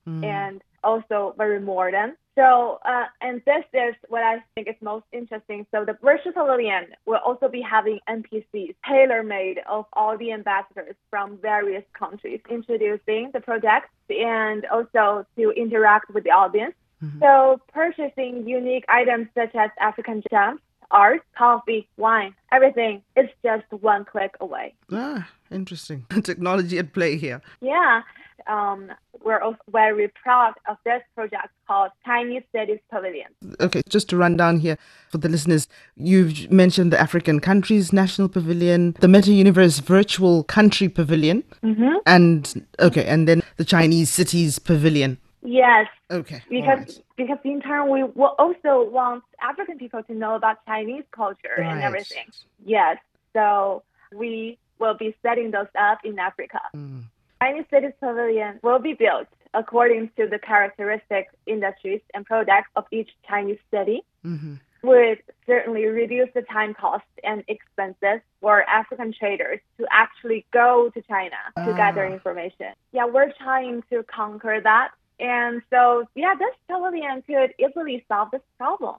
Mm. 0.07 0.23
And 0.23 0.61
also 0.85 1.33
very 1.35 1.59
modern. 1.59 2.15
So, 2.35 2.79
uh, 2.85 3.05
and 3.21 3.41
this 3.45 3.65
is 3.73 3.95
what 4.07 4.21
I 4.21 4.43
think 4.53 4.67
is 4.67 4.75
most 4.81 5.05
interesting. 5.11 5.65
So, 5.71 5.83
the 5.83 5.97
virtual 6.03 6.31
pavilion 6.31 6.85
will 7.07 7.21
also 7.25 7.47
be 7.49 7.61
having 7.61 7.97
NPCs 8.07 8.75
tailor 8.87 9.23
made 9.23 9.61
of 9.67 9.85
all 9.93 10.15
the 10.15 10.31
ambassadors 10.31 10.95
from 11.09 11.39
various 11.39 11.83
countries, 11.97 12.39
introducing 12.49 13.31
the 13.33 13.39
projects 13.39 13.89
and 14.09 14.65
also 14.67 15.25
to 15.37 15.49
interact 15.51 16.13
with 16.13 16.23
the 16.23 16.31
audience. 16.31 16.75
Mm-hmm. 17.03 17.19
So, 17.19 17.59
purchasing 17.73 18.47
unique 18.47 18.85
items 18.87 19.27
such 19.35 19.53
as 19.55 19.69
African 19.79 20.23
gems, 20.31 20.59
art, 20.91 21.21
coffee, 21.37 21.87
wine, 21.97 22.33
everything 22.51 23.01
is 23.15 23.29
just 23.43 23.65
one 23.69 24.05
click 24.05 24.35
away. 24.39 24.73
Ah, 24.91 25.27
interesting. 25.51 26.05
Technology 26.23 26.77
at 26.77 26.93
play 26.93 27.17
here. 27.17 27.41
Yeah 27.61 28.01
um, 28.47 28.91
we're 29.23 29.39
also 29.39 29.59
very 29.71 30.07
proud 30.09 30.53
of 30.67 30.77
this 30.85 31.01
project 31.15 31.47
called 31.67 31.91
Chinese 32.05 32.43
Cities 32.53 32.79
Pavilion. 32.91 33.27
Okay, 33.59 33.81
just 33.89 34.09
to 34.09 34.17
run 34.17 34.37
down 34.37 34.59
here 34.59 34.77
for 35.09 35.17
the 35.17 35.29
listeners, 35.29 35.67
you've 35.95 36.51
mentioned 36.51 36.93
the 36.93 36.99
African 36.99 37.39
Countries 37.39 37.91
National 37.91 38.29
Pavilion, 38.29 38.95
the 38.99 39.07
Meta 39.07 39.31
Universe 39.31 39.79
Virtual 39.79 40.43
Country 40.43 40.89
Pavilion, 40.89 41.43
mm-hmm. 41.63 41.95
and 42.05 42.65
okay, 42.79 43.05
and 43.05 43.27
then 43.27 43.41
the 43.57 43.65
Chinese 43.65 44.09
Cities 44.09 44.59
Pavilion. 44.59 45.17
Yes. 45.45 45.87
Okay. 46.11 46.41
Because 46.49 46.79
right. 46.79 47.01
because 47.15 47.37
in 47.43 47.61
turn 47.61 47.89
we 47.89 48.03
will 48.03 48.35
also 48.37 48.89
want 48.89 49.23
African 49.41 49.77
people 49.77 50.03
to 50.03 50.13
know 50.13 50.35
about 50.35 50.65
Chinese 50.65 51.03
culture 51.11 51.55
right. 51.57 51.67
and 51.67 51.81
everything. 51.81 52.25
Yes. 52.65 52.97
So 53.33 53.83
we 54.13 54.57
will 54.79 54.95
be 54.95 55.15
setting 55.21 55.51
those 55.51 55.67
up 55.79 55.99
in 56.03 56.19
Africa. 56.19 56.59
Mm. 56.75 57.03
Chinese 57.41 57.65
Cities 57.69 57.93
Pavilion 57.99 58.59
will 58.63 58.79
be 58.79 58.93
built 58.93 59.27
according 59.55 60.09
to 60.17 60.27
the 60.27 60.37
characteristic 60.37 61.29
industries 61.47 62.01
and 62.13 62.25
products 62.25 62.69
of 62.75 62.85
each 62.91 63.09
Chinese 63.27 63.57
city, 63.71 64.03
mm-hmm. 64.23 64.55
would 64.83 65.19
certainly 65.47 65.85
reduce 65.85 66.29
the 66.35 66.41
time 66.43 66.73
cost 66.73 67.05
and 67.23 67.43
expenses 67.47 68.21
for 68.41 68.63
African 68.63 69.13
traders 69.17 69.59
to 69.77 69.85
actually 69.91 70.45
go 70.51 70.91
to 70.93 71.01
China 71.03 71.37
to 71.57 71.71
ah. 71.71 71.77
gather 71.77 72.05
information. 72.05 72.73
Yeah, 72.91 73.05
we're 73.05 73.31
trying 73.41 73.83
to 73.89 74.03
conquer 74.03 74.59
that. 74.61 74.89
And 75.19 75.62
so, 75.69 76.07
yeah, 76.15 76.34
this 76.38 76.53
pavilion 76.67 77.24
could 77.25 77.53
easily 77.60 78.03
solve 78.07 78.31
this 78.31 78.41
problem. 78.57 78.95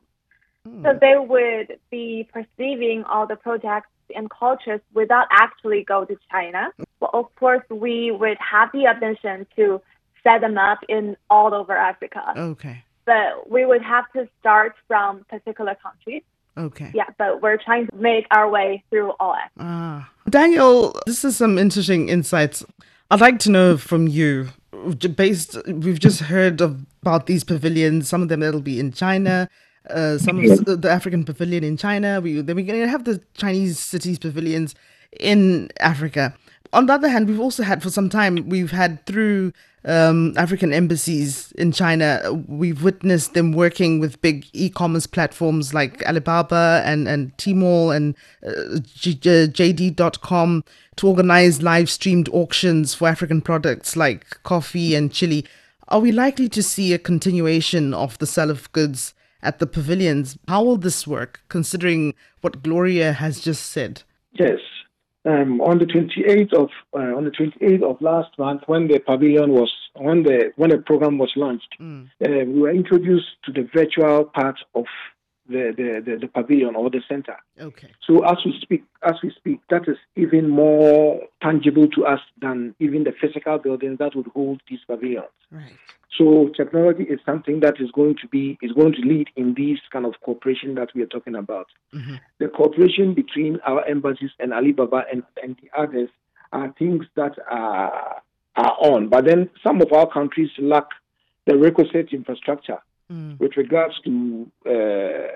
Mm. 0.66 0.82
So 0.82 0.99
they 1.00 1.16
would 1.18 1.78
be 1.90 2.28
perceiving 2.32 3.04
all 3.04 3.26
the 3.26 3.37
projects 3.37 3.88
and 4.14 4.30
cultures 4.30 4.80
without 4.94 5.26
actually 5.30 5.85
go 5.85 6.04
to 6.04 6.16
China. 6.30 6.70
But 7.00 7.11
of 7.12 7.35
course, 7.37 7.62
we 7.70 8.11
would 8.11 8.38
have 8.38 8.70
the 8.73 8.87
ambition 8.87 9.46
to 9.56 9.80
set 10.23 10.40
them 10.40 10.58
up 10.58 10.78
in 10.88 11.16
all 11.30 11.54
over 11.54 11.76
Africa. 11.76 12.32
Okay. 12.37 12.82
But 13.04 13.49
we 13.50 13.64
would 13.64 13.82
have 13.82 14.11
to 14.14 14.28
start 14.40 14.75
from 14.88 15.25
particular 15.28 15.76
countries. 15.80 16.23
Okay. 16.58 16.90
Yeah, 16.94 17.04
but 17.18 17.42
we're 17.42 17.58
trying 17.58 17.87
to 17.88 17.96
make 17.96 18.26
our 18.30 18.49
way 18.49 18.82
through 18.90 19.12
all 19.20 19.35
Africa. 19.35 19.61
Ah. 19.61 20.11
Daniel, 20.28 20.99
this 21.06 21.25
is 21.25 21.37
some 21.37 21.58
interesting 21.58 22.08
insights. 22.08 22.64
I'd 23.11 23.20
like 23.20 23.38
to 23.40 23.50
know 23.50 23.76
from 23.76 24.08
you, 24.08 24.49
based, 25.14 25.56
we've 25.66 26.00
just 26.00 26.21
heard 26.21 26.61
of, 26.61 26.85
about 27.02 27.26
these 27.26 27.45
pavilions, 27.45 28.09
some 28.09 28.23
of 28.23 28.28
them 28.28 28.40
that'll 28.40 28.61
be 28.61 28.80
in 28.80 28.92
China, 28.92 29.49
uh, 29.90 30.18
some 30.18 30.38
of 30.38 30.64
the 30.83 30.90
African 30.90 31.25
pavilion 31.25 31.64
in 31.64 31.76
China. 31.76 32.21
We 32.21 32.40
then 32.40 32.56
we're 32.56 32.66
going 32.66 32.80
to 32.80 32.88
have 32.88 33.04
the 33.04 33.21
Chinese 33.35 33.78
cities 33.78 34.18
pavilions 34.18 34.75
in 35.18 35.71
Africa. 35.80 36.35
On 36.76 36.85
the 36.85 36.92
other 36.92 37.09
hand, 37.09 37.26
we've 37.26 37.40
also 37.40 37.62
had 37.62 37.83
for 37.83 37.88
some 37.88 38.11
time 38.11 38.50
we've 38.50 38.71
had 38.71 39.04
through 39.06 39.54
um, 39.87 40.35
African 40.37 40.75
embassies 40.75 41.52
in 41.52 41.73
China, 41.73 42.21
we've 42.47 42.83
witnessed 42.83 43.33
them 43.33 43.52
working 43.52 43.99
with 43.99 44.21
big 44.21 44.45
e-commerce 44.52 45.06
platforms 45.06 45.73
like 45.73 46.04
Alibaba 46.04 46.83
and 46.85 47.09
and 47.09 47.35
Tmall 47.38 47.97
and 47.97 48.14
uh, 48.47 48.80
JD.com 48.83 50.64
to 50.97 51.09
organize 51.09 51.62
live 51.62 51.88
streamed 51.88 52.28
auctions 52.28 52.95
for 52.95 53.09
African 53.09 53.40
products 53.40 53.97
like 53.97 54.42
coffee 54.42 54.95
and 54.95 55.11
chili. 55.11 55.47
Are 55.88 56.00
we 56.00 56.12
likely 56.12 56.50
to 56.50 56.62
see 56.62 56.92
a 56.92 56.99
continuation 56.99 57.95
of 57.95 58.18
the 58.18 58.26
sale 58.26 58.50
of 58.50 58.71
goods 58.73 59.14
at 59.42 59.61
the 59.61 59.66
pavilions. 59.66 60.37
How 60.49 60.64
will 60.64 60.76
this 60.76 61.06
work, 61.06 61.40
considering 61.49 62.14
what 62.40 62.62
Gloria 62.62 63.12
has 63.12 63.40
just 63.40 63.66
said? 63.71 64.02
Yes. 64.33 64.59
Um, 65.26 65.61
on 65.61 65.80
the 65.80 65.87
28th 65.87 66.54
of 66.54 66.68
uh, 66.95 67.16
on 67.16 67.25
the 67.25 67.33
28th 67.33 67.83
of 67.83 68.00
last 68.00 68.38
month, 68.38 68.62
when 68.66 68.87
the 68.87 69.00
pavilion 69.00 69.50
was 69.50 69.73
when 69.97 70.23
the 70.23 70.52
when 70.54 70.71
the 70.71 70.78
program 70.78 71.18
was 71.18 71.33
launched, 71.35 71.75
mm. 71.80 72.06
uh, 72.25 72.45
we 72.45 72.61
were 72.61 72.71
introduced 72.71 73.26
to 73.45 73.50
the 73.50 73.68
virtual 73.75 74.25
part 74.25 74.56
of 74.76 74.85
the, 75.48 75.72
the, 75.76 76.02
the, 76.04 76.18
the, 76.18 76.28
pavilion 76.28 76.74
or 76.74 76.90
the 76.90 77.02
center. 77.08 77.36
Okay. 77.60 77.90
So 78.06 78.24
as 78.24 78.36
we 78.44 78.58
speak, 78.60 78.84
as 79.02 79.14
we 79.22 79.30
speak, 79.30 79.60
that 79.70 79.88
is 79.88 79.96
even 80.16 80.48
more 80.48 81.20
tangible 81.42 81.88
to 81.88 82.06
us 82.06 82.20
than 82.40 82.74
even 82.80 83.04
the 83.04 83.12
physical 83.20 83.58
buildings 83.58 83.98
that 83.98 84.14
would 84.14 84.26
hold 84.28 84.60
these 84.68 84.80
pavilions. 84.86 85.28
Right. 85.50 85.72
So 86.18 86.50
technology 86.56 87.04
is 87.04 87.20
something 87.26 87.60
that 87.60 87.80
is 87.80 87.90
going 87.90 88.16
to 88.22 88.28
be 88.28 88.58
is 88.62 88.72
going 88.72 88.92
to 88.94 89.00
lead 89.02 89.28
in 89.36 89.54
this 89.54 89.78
kind 89.92 90.06
of 90.06 90.14
cooperation 90.24 90.74
that 90.76 90.88
we 90.94 91.02
are 91.02 91.06
talking 91.06 91.34
about. 91.34 91.66
Mm-hmm. 91.94 92.14
The 92.38 92.48
cooperation 92.48 93.14
between 93.14 93.60
our 93.66 93.84
embassies 93.86 94.30
and 94.38 94.52
Alibaba 94.52 95.04
and, 95.12 95.22
and 95.42 95.56
the 95.62 95.78
others 95.78 96.08
are 96.52 96.72
things 96.78 97.04
that 97.16 97.36
are 97.50 98.22
are 98.56 98.76
on. 98.80 99.08
But 99.08 99.26
then 99.26 99.50
some 99.62 99.82
of 99.82 99.92
our 99.92 100.10
countries 100.10 100.50
lack 100.58 100.86
the 101.46 101.56
requisite 101.56 102.12
infrastructure 102.12 102.78
mm. 103.10 103.38
with 103.38 103.56
regards 103.56 103.94
to 104.04 104.50
uh, 104.66 105.28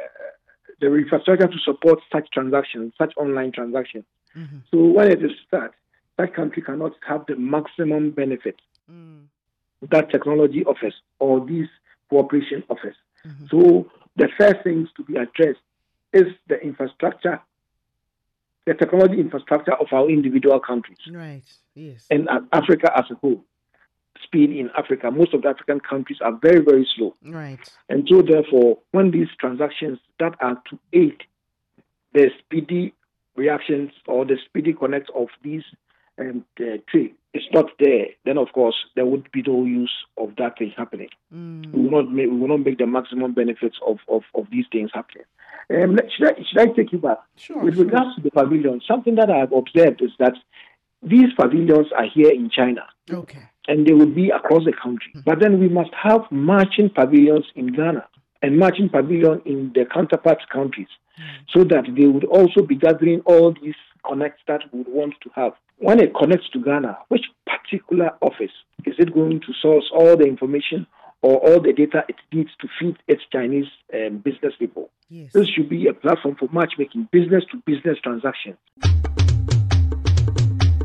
the 0.80 0.94
infrastructure 0.94 1.46
to 1.46 1.58
support 1.64 1.98
such 2.12 2.30
transactions, 2.30 2.92
such 2.96 3.12
online 3.16 3.52
transactions. 3.52 4.04
Mm-hmm. 4.36 4.58
So 4.70 4.84
when 4.84 5.10
it 5.10 5.22
is 5.22 5.32
that, 5.50 5.72
that 6.18 6.34
country 6.34 6.62
cannot 6.62 6.92
have 7.06 7.24
the 7.26 7.36
maximum 7.36 8.10
benefit 8.10 8.56
mm. 8.90 9.24
that 9.90 10.10
technology 10.10 10.64
offers 10.64 10.94
or 11.18 11.40
this 11.46 11.68
cooperation 12.08 12.62
offers. 12.68 12.96
Mm-hmm. 13.26 13.46
So 13.50 13.90
the 14.16 14.28
first 14.38 14.62
things 14.64 14.88
to 14.96 15.04
be 15.04 15.16
addressed 15.16 15.60
is 16.12 16.26
the 16.48 16.60
infrastructure, 16.60 17.40
the 18.66 18.74
technology 18.74 19.20
infrastructure 19.20 19.74
of 19.74 19.86
our 19.92 20.08
individual 20.08 20.60
countries. 20.60 20.98
Right. 21.10 21.42
Yes. 21.74 22.06
And 22.10 22.28
Africa 22.52 22.92
as 22.96 23.04
a 23.10 23.14
whole 23.14 23.44
speed 24.30 24.50
in 24.50 24.70
Africa. 24.78 25.10
Most 25.10 25.34
of 25.34 25.42
the 25.42 25.48
African 25.48 25.80
countries 25.80 26.18
are 26.22 26.32
very, 26.40 26.60
very 26.60 26.88
slow. 26.96 27.14
Right. 27.24 27.58
And 27.88 28.08
so, 28.08 28.22
therefore, 28.22 28.78
when 28.92 29.10
these 29.10 29.28
transactions 29.38 29.98
that 30.20 30.34
are 30.40 30.60
to 30.70 30.78
aid 30.92 31.22
the 32.14 32.30
speedy 32.38 32.94
reactions 33.36 33.90
or 34.06 34.24
the 34.24 34.36
speedy 34.46 34.72
connect 34.72 35.10
of 35.14 35.28
these 35.42 35.62
um, 36.18 36.44
trade 36.56 37.14
is 37.32 37.42
not 37.52 37.66
there, 37.78 38.06
then 38.24 38.36
of 38.36 38.48
course 38.52 38.74
there 38.96 39.06
would 39.06 39.30
be 39.32 39.42
no 39.46 39.64
use 39.64 39.92
of 40.18 40.34
that 40.36 40.58
thing 40.58 40.72
happening. 40.76 41.08
Mm. 41.34 41.72
We 41.72 41.82
will 41.82 42.02
not 42.02 42.12
make 42.12 42.28
we 42.28 42.36
will 42.36 42.48
not 42.48 42.64
make 42.64 42.78
the 42.78 42.86
maximum 42.86 43.32
benefits 43.32 43.76
of, 43.86 43.98
of, 44.08 44.22
of 44.34 44.46
these 44.50 44.66
things 44.72 44.90
happening. 44.92 45.24
Um, 45.70 45.98
should, 46.16 46.26
I, 46.26 46.42
should 46.42 46.58
I 46.58 46.66
take 46.72 46.90
you 46.90 46.98
back? 46.98 47.18
Sure, 47.36 47.62
With 47.62 47.76
sure. 47.76 47.84
regards 47.84 48.16
to 48.16 48.22
the 48.22 48.30
pavilion, 48.32 48.80
something 48.86 49.14
that 49.14 49.30
I 49.30 49.38
have 49.38 49.52
observed 49.52 50.02
is 50.02 50.10
that 50.18 50.34
these 51.00 51.32
pavilions 51.38 51.86
are 51.96 52.06
here 52.12 52.32
in 52.32 52.50
China. 52.50 52.82
Okay 53.08 53.48
and 53.70 53.86
they 53.86 53.92
will 53.92 54.12
be 54.22 54.30
across 54.30 54.64
the 54.64 54.72
country. 54.72 55.12
But 55.24 55.38
then 55.38 55.60
we 55.60 55.68
must 55.68 55.90
have 55.94 56.22
matching 56.32 56.90
pavilions 56.90 57.46
in 57.54 57.68
Ghana 57.68 58.04
and 58.42 58.58
matching 58.58 58.88
pavilion 58.88 59.40
in 59.46 59.70
the 59.74 59.84
counterpart 59.84 60.40
countries 60.52 60.88
so 61.54 61.62
that 61.64 61.84
they 61.96 62.06
would 62.06 62.24
also 62.24 62.62
be 62.62 62.74
gathering 62.74 63.20
all 63.26 63.54
these 63.62 63.76
connects 64.04 64.42
that 64.48 64.62
we 64.72 64.80
would 64.80 64.88
want 64.88 65.14
to 65.22 65.30
have. 65.36 65.52
When 65.78 66.00
it 66.00 66.14
connects 66.16 66.48
to 66.50 66.58
Ghana, 66.58 66.98
which 67.08 67.26
particular 67.46 68.10
office 68.20 68.50
is 68.84 68.94
it 68.98 69.14
going 69.14 69.40
to 69.40 69.52
source 69.62 69.88
all 69.94 70.16
the 70.16 70.24
information 70.24 70.86
or 71.22 71.36
all 71.36 71.60
the 71.60 71.72
data 71.72 72.02
it 72.08 72.16
needs 72.32 72.50
to 72.60 72.68
feed 72.78 72.96
its 73.06 73.22
Chinese 73.32 73.70
um, 73.94 74.18
business 74.18 74.54
people? 74.58 74.90
Yes. 75.10 75.30
This 75.32 75.48
should 75.48 75.68
be 75.68 75.86
a 75.86 75.94
platform 75.94 76.34
for 76.40 76.48
matchmaking, 76.52 77.08
business 77.12 77.44
to 77.52 77.58
business 77.66 77.98
transactions. 78.02 78.56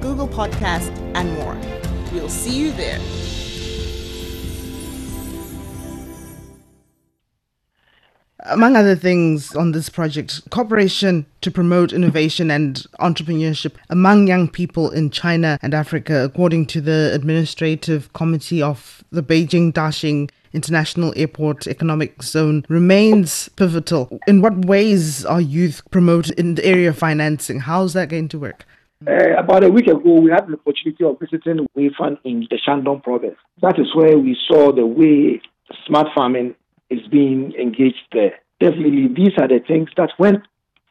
Google 0.00 0.28
Podcast, 0.28 0.90
and 1.14 1.32
more. 1.34 1.56
We'll 2.12 2.28
see 2.28 2.58
you 2.58 2.72
there. 2.72 2.98
Among 8.46 8.74
other 8.74 8.96
things 8.96 9.54
on 9.54 9.72
this 9.72 9.90
project, 9.90 10.48
cooperation 10.50 11.26
to 11.42 11.50
promote 11.50 11.92
innovation 11.92 12.50
and 12.50 12.86
entrepreneurship 12.98 13.72
among 13.90 14.28
young 14.28 14.48
people 14.48 14.90
in 14.90 15.10
China 15.10 15.58
and 15.60 15.74
Africa, 15.74 16.24
according 16.24 16.66
to 16.66 16.80
the 16.80 17.10
Administrative 17.14 18.10
Committee 18.14 18.62
of 18.62 19.04
the 19.12 19.22
Beijing 19.22 19.72
Daxing 19.72 20.30
International 20.52 21.12
Airport 21.16 21.66
Economic 21.66 22.22
Zone 22.22 22.64
remains 22.68 23.48
pivotal. 23.50 24.18
In 24.26 24.40
what 24.40 24.64
ways 24.64 25.24
are 25.24 25.40
youth 25.40 25.82
promoted 25.90 26.38
in 26.38 26.54
the 26.54 26.64
area 26.64 26.88
of 26.88 26.98
financing? 26.98 27.60
How 27.60 27.84
is 27.84 27.92
that 27.92 28.08
going 28.08 28.28
to 28.28 28.38
work? 28.38 28.64
Uh, 29.06 29.34
about 29.38 29.64
a 29.64 29.70
week 29.70 29.86
ago, 29.86 30.20
we 30.20 30.30
had 30.30 30.46
the 30.46 30.58
opportunity 30.58 31.02
of 31.04 31.18
visiting 31.18 31.66
Weifang 31.74 32.18
in 32.24 32.46
the 32.50 32.58
Shandong 32.58 33.02
province. 33.02 33.36
That 33.62 33.78
is 33.78 33.86
where 33.94 34.18
we 34.18 34.36
saw 34.46 34.72
the 34.72 34.84
way 34.84 35.40
smart 35.86 36.08
farming 36.14 36.54
is 36.90 37.00
being 37.10 37.54
engaged 37.54 38.04
there. 38.12 38.40
Definitely, 38.60 39.08
these 39.16 39.32
are 39.38 39.48
the 39.48 39.60
things 39.66 39.88
that 39.96 40.10
when 40.18 40.42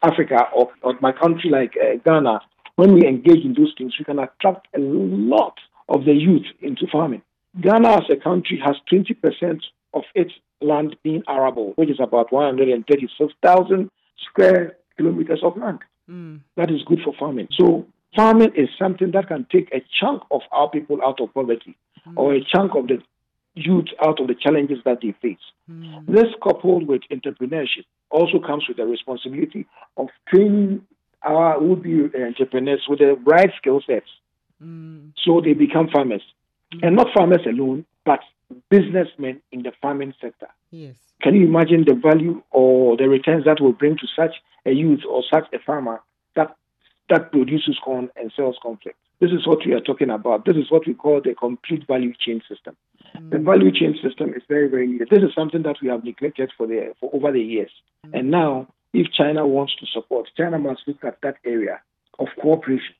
Africa 0.02 0.48
or, 0.52 0.72
or 0.82 0.94
my 1.00 1.12
country 1.12 1.50
like 1.50 1.74
uh, 1.80 1.98
Ghana, 2.04 2.40
when 2.74 2.94
we 2.94 3.06
engage 3.06 3.44
in 3.44 3.54
those 3.54 3.72
things, 3.78 3.94
we 3.96 4.04
can 4.04 4.18
attract 4.18 4.66
a 4.74 4.80
lot 4.80 5.54
of 5.88 6.04
the 6.04 6.12
youth 6.12 6.46
into 6.62 6.88
farming. 6.90 7.22
Ghana 7.60 7.90
as 7.90 8.10
a 8.10 8.16
country 8.16 8.60
has 8.64 8.74
20% 8.92 9.60
of 9.94 10.02
its 10.16 10.32
land 10.60 10.96
being 11.04 11.22
arable, 11.28 11.74
which 11.76 11.90
is 11.90 12.00
about 12.00 12.32
136,000 12.32 13.90
square 14.28 14.76
kilometers 14.96 15.40
of 15.44 15.56
land. 15.56 15.78
Mm. 16.10 16.40
That 16.56 16.70
is 16.70 16.82
good 16.86 17.00
for 17.04 17.14
farming. 17.18 17.48
So 17.56 17.86
farming 18.14 18.52
is 18.56 18.68
something 18.78 19.10
that 19.12 19.28
can 19.28 19.46
take 19.50 19.72
a 19.72 19.82
chunk 20.00 20.22
of 20.30 20.42
our 20.52 20.68
people 20.70 20.98
out 21.04 21.20
of 21.20 21.32
poverty 21.34 21.76
mm. 22.06 22.12
or 22.16 22.34
a 22.34 22.44
chunk 22.44 22.74
of 22.74 22.88
the 22.88 22.98
youth 23.54 23.88
out 24.04 24.20
of 24.20 24.28
the 24.28 24.34
challenges 24.34 24.78
that 24.84 24.98
they 25.02 25.14
face. 25.20 25.38
Mm. 25.70 26.06
This, 26.06 26.26
coupled 26.42 26.86
with 26.86 27.02
entrepreneurship, 27.10 27.84
also 28.10 28.38
comes 28.38 28.64
with 28.68 28.76
the 28.76 28.86
responsibility 28.86 29.66
of 29.96 30.08
training 30.28 30.82
our 31.22 31.60
would 31.60 31.82
be 31.82 32.08
entrepreneurs 32.16 32.86
with 32.88 33.00
the 33.00 33.14
right 33.26 33.50
skill 33.58 33.82
sets 33.86 34.08
mm. 34.62 35.12
so 35.22 35.40
they 35.40 35.52
become 35.52 35.88
farmers. 35.92 36.22
Mm. 36.74 36.86
And 36.86 36.96
not 36.96 37.08
farmers 37.14 37.42
alone, 37.46 37.84
but 38.04 38.20
businessmen 38.70 39.40
in 39.52 39.62
the 39.62 39.72
farming 39.80 40.14
sector. 40.20 40.48
Yes. 40.70 40.96
Can 41.22 41.34
you 41.34 41.46
imagine 41.46 41.84
the 41.86 41.94
value 41.94 42.42
or 42.50 42.96
the 42.96 43.08
returns 43.08 43.44
that 43.44 43.60
will 43.60 43.72
bring 43.72 43.96
to 43.98 44.06
such 44.16 44.36
a 44.64 44.72
youth 44.72 45.00
or 45.08 45.22
such 45.30 45.46
a 45.52 45.58
farmer 45.58 46.00
that 47.10 47.32
produces 47.32 47.78
corn 47.84 48.08
and 48.16 48.32
sells 48.34 48.56
cornflakes? 48.62 48.98
This 49.20 49.32
is 49.32 49.46
what 49.46 49.58
we 49.66 49.74
are 49.74 49.80
talking 49.80 50.10
about. 50.10 50.46
This 50.46 50.56
is 50.56 50.70
what 50.70 50.86
we 50.86 50.94
call 50.94 51.20
the 51.22 51.34
complete 51.34 51.86
value 51.86 52.14
chain 52.18 52.40
system. 52.48 52.76
Mm. 53.14 53.30
The 53.30 53.38
value 53.38 53.70
chain 53.70 53.94
system 54.02 54.32
is 54.34 54.42
very, 54.48 54.68
very 54.68 54.86
needed. 54.86 55.08
This 55.10 55.22
is 55.22 55.34
something 55.34 55.62
that 55.62 55.76
we 55.82 55.88
have 55.88 56.04
neglected 56.04 56.50
for 56.56 56.66
the 56.66 56.94
for 56.98 57.10
over 57.12 57.30
the 57.30 57.40
years. 57.40 57.70
Mm. 58.06 58.18
And 58.18 58.30
now, 58.30 58.68
if 58.94 59.12
China 59.12 59.46
wants 59.46 59.74
to 59.76 59.86
support, 59.92 60.30
China 60.36 60.58
must 60.58 60.80
look 60.86 61.04
at 61.04 61.18
that 61.22 61.36
area 61.44 61.80
of 62.18 62.28
cooperation. 62.40 62.94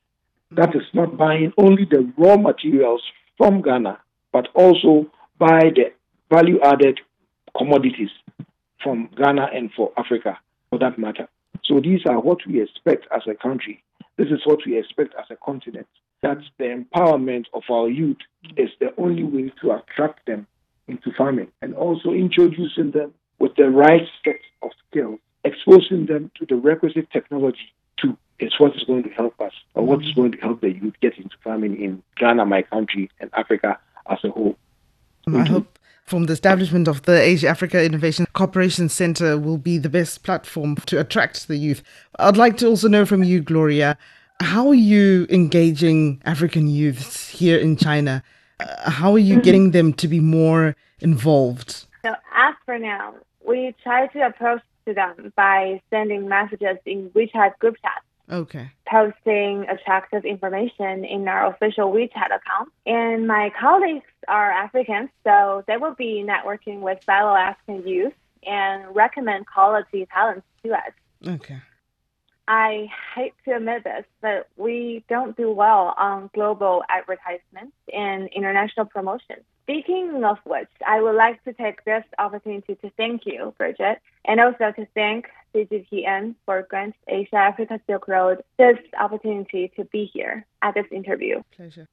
Mm. 0.52 0.57
That 0.57 0.76
is 0.76 0.83
not 0.93 1.17
buying 1.17 1.52
only 1.57 1.87
the 1.87 2.12
raw 2.19 2.37
materials 2.37 3.02
from 3.38 3.62
Ghana, 3.62 3.99
but 4.33 4.49
also 4.55 5.11
buy 5.38 5.71
the 5.75 5.93
value 6.31 6.61
added 6.62 7.00
commodities 7.57 8.11
from 8.83 9.09
Ghana 9.17 9.49
and 9.55 9.71
for 9.75 9.90
Africa, 9.97 10.38
for 10.69 10.79
that 10.79 10.99
matter. 10.99 11.29
So 11.64 11.81
these 11.81 12.00
are 12.07 12.21
what 12.21 12.38
we 12.47 12.62
expect 12.62 13.07
as 13.14 13.23
a 13.26 13.35
country. 13.35 13.83
This 14.17 14.29
is 14.29 14.40
what 14.45 14.61
we 14.67 14.79
expect 14.79 15.14
as 15.19 15.26
a 15.31 15.37
continent. 15.37 15.87
That 16.23 16.38
the 16.59 16.64
empowerment 16.64 17.47
of 17.55 17.62
our 17.71 17.88
youth 17.88 18.19
is 18.57 18.71
the 18.79 18.93
only 18.99 19.25
way 19.25 19.52
to 19.62 19.73
attract 19.73 20.26
them 20.26 20.47
into 20.87 21.12
farming 21.17 21.49
and 21.62 21.75
also 21.75 22.11
introducing 22.11 22.90
them 22.90 23.14
with 23.38 23.55
the 23.57 23.71
right 23.71 24.07
set 24.25 24.40
of 24.62 24.71
skills, 24.88 25.18
exposing 25.44 26.07
them 26.07 26.31
to 26.38 26.46
the 26.46 26.57
requisite 26.57 27.11
technology 27.11 27.73
too 27.96 28.16
is 28.38 28.53
what 28.59 28.75
is 28.75 28.85
going 28.85 29.03
to 29.03 29.11
help 29.11 29.40
us 29.40 29.53
or 29.75 29.85
what 29.85 30.03
is 30.03 30.12
going 30.12 30.33
to 30.33 30.38
help 30.38 30.61
the 30.61 30.73
youth 30.73 30.94
get 31.01 31.16
into 31.16 31.37
farming 31.42 31.81
in 31.81 32.03
Ghana, 32.16 32.44
my 32.46 32.62
country, 32.62 33.11
and 33.20 33.31
Africa 33.35 33.79
as 34.09 34.18
a 34.25 34.31
whole. 34.31 34.57
I 35.29 35.46
hope 35.46 35.79
from 36.11 36.25
the 36.25 36.33
establishment 36.33 36.88
of 36.88 37.03
the 37.03 37.23
Asia 37.23 37.46
Africa 37.46 37.85
Innovation 37.85 38.27
Cooperation 38.33 38.88
Center 38.88 39.38
will 39.38 39.59
be 39.59 39.79
the 39.79 39.88
best 39.88 40.25
platform 40.25 40.75
to 40.87 40.99
attract 40.99 41.46
the 41.46 41.57
youth. 41.57 41.85
I'd 42.18 42.37
like 42.37 42.57
to 42.59 42.66
also 42.66 42.88
know 42.88 43.07
from 43.07 43.23
you, 43.23 43.40
Gloria, 43.40 43.96
how 44.40 44.66
are 44.68 44.75
you 44.75 45.29
engaging 45.31 46.20
African 46.25 46.66
youths 46.66 47.29
here 47.29 47.57
in 47.57 47.77
China? 47.77 48.25
Uh, 48.59 48.90
how 48.90 49.12
are 49.12 49.20
you 49.20 49.35
mm-hmm. 49.35 49.44
getting 49.44 49.70
them 49.70 49.92
to 49.94 50.09
be 50.09 50.18
more 50.18 50.75
involved? 50.99 51.87
So, 52.03 52.12
as 52.35 52.55
for 52.64 52.77
now, 52.77 53.14
we 53.46 53.73
try 53.81 54.09
to 54.09 54.27
approach 54.27 54.62
to 54.87 54.94
them 54.94 55.33
by 55.37 55.81
sending 55.90 56.29
messages 56.29 56.79
in 56.87 57.11
WeChat 57.11 57.57
group 57.61 57.77
chat. 57.81 58.03
Okay. 58.31 58.71
Posting 58.88 59.66
attractive 59.69 60.25
information 60.25 61.05
in 61.05 61.27
our 61.27 61.53
official 61.53 61.93
WeChat 61.93 62.27
account. 62.27 62.71
And 62.87 63.27
my 63.27 63.51
colleagues 63.59 64.07
are 64.29 64.51
Africans, 64.51 65.11
so 65.25 65.64
they 65.66 65.77
will 65.77 65.95
be 65.95 66.25
networking 66.27 66.81
with 66.81 67.03
fellow 67.05 67.35
African 67.35 67.87
youth 67.87 68.14
and 68.47 68.95
recommend 68.95 69.47
quality 69.47 70.07
talents 70.12 70.47
to 70.64 70.73
us. 70.73 70.93
Okay. 71.27 71.59
I 72.49 72.88
hate 73.14 73.35
to 73.45 73.57
admit 73.57 73.85
this, 73.85 74.05
but 74.21 74.49
we 74.57 75.05
don't 75.09 75.37
do 75.37 75.53
well 75.53 75.95
on 75.97 76.31
global 76.35 76.83
advertisements 76.88 77.77
and 77.93 78.29
international 78.35 78.87
promotions. 78.87 79.45
Speaking 79.70 80.24
of 80.24 80.38
which, 80.44 80.68
I 80.85 81.00
would 81.00 81.14
like 81.14 81.44
to 81.44 81.52
take 81.52 81.85
this 81.85 82.02
opportunity 82.18 82.74
to 82.74 82.90
thank 82.96 83.24
you, 83.24 83.54
Bridget, 83.56 84.00
and 84.24 84.40
also 84.40 84.72
to 84.72 84.85
thank 84.96 85.26
CGTN 85.54 86.35
for 86.44 86.66
granting 86.68 86.98
Asia 87.06 87.37
Africa 87.37 87.80
Silk 87.87 88.09
Road 88.09 88.42
this 88.59 88.78
opportunity 88.98 89.70
to 89.76 89.85
be 89.85 90.11
here 90.12 90.44
at 90.62 90.74
this 90.74 90.87
interview. 90.90 91.40
Pleasure. 91.56 91.87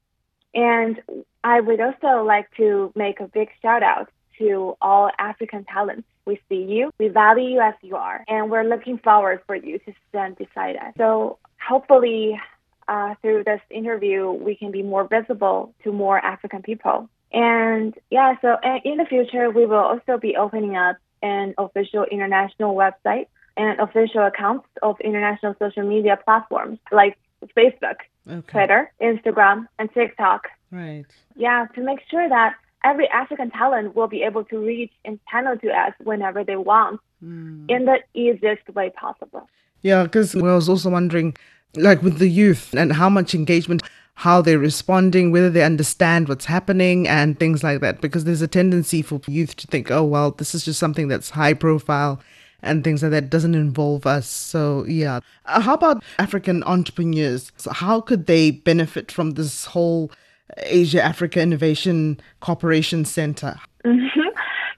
And 0.55 1.03
I 1.43 1.61
would 1.61 1.79
also 1.79 2.23
like 2.25 2.49
to 2.57 2.91
make 2.95 3.19
a 3.19 3.27
big 3.27 3.49
shout 3.61 3.83
out 3.83 4.09
to 4.39 4.75
all 4.81 5.11
African 5.19 5.63
talents. 5.65 6.07
We 6.25 6.41
see 6.49 6.63
you, 6.63 6.89
we 6.97 7.09
value 7.09 7.49
you 7.49 7.61
as 7.61 7.75
you 7.83 7.95
are, 7.95 8.25
and 8.27 8.49
we're 8.49 8.63
looking 8.63 8.97
forward 8.97 9.41
for 9.45 9.55
you 9.55 9.77
to 9.77 9.93
stand 10.09 10.37
beside 10.37 10.77
us. 10.77 10.93
So 10.97 11.37
hopefully, 11.61 12.41
uh, 12.87 13.13
through 13.21 13.43
this 13.43 13.61
interview, 13.69 14.31
we 14.31 14.55
can 14.55 14.71
be 14.71 14.81
more 14.81 15.07
visible 15.07 15.75
to 15.83 15.91
more 15.91 16.17
African 16.17 16.63
people. 16.63 17.07
And 17.31 17.93
yeah, 18.09 18.35
so 18.41 18.57
in 18.83 18.97
the 18.97 19.05
future, 19.05 19.49
we 19.49 19.65
will 19.65 19.77
also 19.77 20.17
be 20.17 20.35
opening 20.35 20.75
up 20.75 20.97
an 21.21 21.53
official 21.57 22.05
international 22.05 22.75
website 22.75 23.27
and 23.57 23.79
official 23.79 24.25
accounts 24.25 24.67
of 24.81 24.99
international 25.01 25.55
social 25.59 25.83
media 25.83 26.17
platforms 26.23 26.79
like 26.91 27.17
Facebook, 27.55 27.97
okay. 28.29 28.51
Twitter, 28.51 28.91
Instagram, 29.01 29.67
and 29.79 29.91
TikTok. 29.93 30.47
Right. 30.71 31.05
Yeah, 31.35 31.65
to 31.75 31.81
make 31.81 31.99
sure 32.09 32.27
that 32.29 32.55
every 32.83 33.07
African 33.09 33.51
talent 33.51 33.95
will 33.95 34.07
be 34.07 34.23
able 34.23 34.43
to 34.45 34.57
reach 34.59 34.91
and 35.05 35.19
channel 35.29 35.57
to 35.57 35.69
us 35.69 35.93
whenever 36.03 36.43
they 36.43 36.55
want 36.55 37.01
mm. 37.23 37.69
in 37.69 37.85
the 37.85 37.99
easiest 38.13 38.67
way 38.69 38.91
possible. 38.91 39.49
Yeah, 39.81 40.03
because 40.03 40.35
I 40.35 40.41
was 40.41 40.69
also 40.69 40.89
wondering, 40.89 41.35
like 41.75 42.01
with 42.01 42.19
the 42.19 42.27
youth 42.27 42.73
and 42.73 42.93
how 42.93 43.09
much 43.09 43.33
engagement, 43.33 43.83
how 44.17 44.41
they're 44.41 44.58
responding, 44.58 45.32
whether 45.32 45.49
they 45.51 45.63
understand 45.63 46.27
what's 46.27 46.45
happening 46.45 47.08
and 47.08 47.39
things 47.39 47.63
like 47.63 47.82
that. 47.82 48.01
Because 48.01 48.23
there's 48.23 48.41
a 48.41 48.47
tendency 48.47 49.03
for 49.03 49.21
youth 49.27 49.56
to 49.58 49.67
think, 49.67 49.91
oh, 49.91 50.03
well, 50.03 50.32
this 50.32 50.56
is 50.56 50.65
just 50.65 50.80
something 50.80 51.08
that's 51.08 51.30
high 51.30 51.53
profile 51.53 52.19
and 52.63 52.84
things 52.84 53.03
like 53.03 53.12
that 53.12 53.30
doesn't 53.30 53.53
involve 53.53 54.08
us. 54.08 54.27
So, 54.27 54.86
yeah. 54.86 55.19
Uh, 55.45 55.62
how 55.62 55.75
about 55.75 56.03
African 56.17 56.63
entrepreneurs? 56.63 57.51
So 57.58 57.71
how 57.71 58.01
could 58.01 58.25
they 58.25 58.49
benefit 58.49 59.12
from 59.12 59.32
this 59.32 59.65
whole 59.65 60.10
Asia 60.58 60.99
Africa 60.99 61.39
Innovation 61.39 62.19
Cooperation 62.39 63.06
Center? 63.06 63.60
Mm-hmm. 63.86 64.30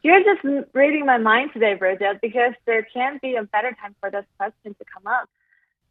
You're 0.03 0.21
just 0.21 0.67
reading 0.73 1.05
my 1.05 1.17
mind 1.17 1.51
today, 1.53 1.75
Bridget, 1.75 2.19
because 2.21 2.51
there 2.65 2.85
can't 2.93 3.21
be 3.21 3.37
a 3.37 3.43
better 3.43 3.73
time 3.81 3.95
for 4.01 4.11
this 4.11 4.25
question 4.37 4.75
to 4.75 4.85
come 4.93 5.07
up. 5.07 5.29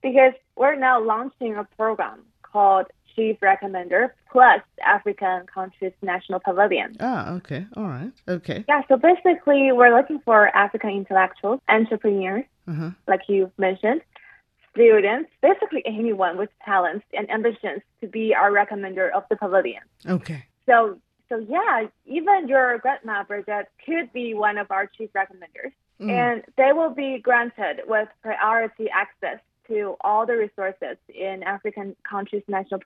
Because 0.02 0.34
we're 0.54 0.76
now 0.76 1.02
launching 1.02 1.56
a 1.56 1.64
program 1.64 2.20
called 2.42 2.86
Chief 3.18 3.36
Recommender 3.40 4.10
plus 4.30 4.60
African 4.86 5.44
Countries 5.52 5.92
National 6.02 6.38
Pavilion. 6.38 6.96
Ah, 7.00 7.32
okay. 7.32 7.66
All 7.76 7.88
right. 7.88 8.12
Okay. 8.28 8.64
Yeah, 8.68 8.82
so 8.86 8.96
basically, 8.96 9.72
we're 9.72 9.94
looking 9.94 10.20
for 10.24 10.54
African 10.56 10.90
intellectuals, 10.90 11.60
entrepreneurs, 11.68 12.44
uh-huh. 12.68 12.90
like 13.08 13.22
you 13.28 13.50
mentioned, 13.58 14.02
students, 14.72 15.30
basically 15.42 15.82
anyone 15.84 16.38
with 16.38 16.50
talents 16.64 17.04
and 17.12 17.28
ambitions 17.28 17.82
to 18.00 18.06
be 18.06 18.34
our 18.36 18.52
recommender 18.52 19.10
of 19.10 19.24
the 19.30 19.36
pavilion. 19.36 19.82
Okay. 20.06 20.44
So, 20.66 20.98
so 21.28 21.44
yeah, 21.48 21.88
even 22.06 22.46
your 22.46 22.78
grandma, 22.78 23.24
Bridget, 23.24 23.66
could 23.84 24.12
be 24.12 24.34
one 24.34 24.58
of 24.58 24.70
our 24.70 24.86
chief 24.86 25.10
recommenders. 25.12 25.72
Mm. 26.00 26.10
And 26.10 26.44
they 26.56 26.72
will 26.72 26.94
be 26.94 27.18
granted 27.18 27.80
with 27.88 28.08
priority 28.22 28.88
access 28.88 29.40
to 29.68 29.96
all 30.00 30.26
the 30.26 30.36
resources 30.36 30.96
in 31.08 31.42
African 31.42 31.94
countries' 32.08 32.42
national 32.48 32.80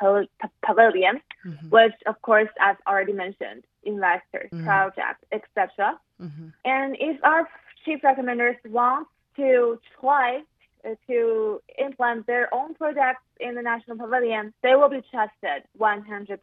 pavilion, 0.65 1.21
mm-hmm. 1.47 1.69
which, 1.69 1.95
of 2.07 2.21
course, 2.23 2.49
as 2.61 2.77
already 2.87 3.13
mentioned, 3.13 3.65
investors, 3.85 4.51
mm-hmm. 4.53 4.65
projects, 4.65 5.25
etc. 5.33 5.99
Mm-hmm. 6.21 6.49
And 6.65 6.97
if 7.01 7.23
our 7.25 7.49
chief 7.85 8.01
recommenders 8.03 8.57
want 8.69 9.09
to 9.37 9.79
try 10.01 10.43
uh, 10.85 10.95
to 11.07 11.63
implement 11.79 12.27
their 12.27 12.53
own 12.53 12.75
projects 12.75 13.23
in 13.39 13.55
the 13.55 13.63
National 13.63 13.97
Pavilion, 13.97 14.53
they 14.63 14.75
will 14.75 14.89
be 14.89 15.01
trusted 15.11 15.63
100%. 15.79 16.39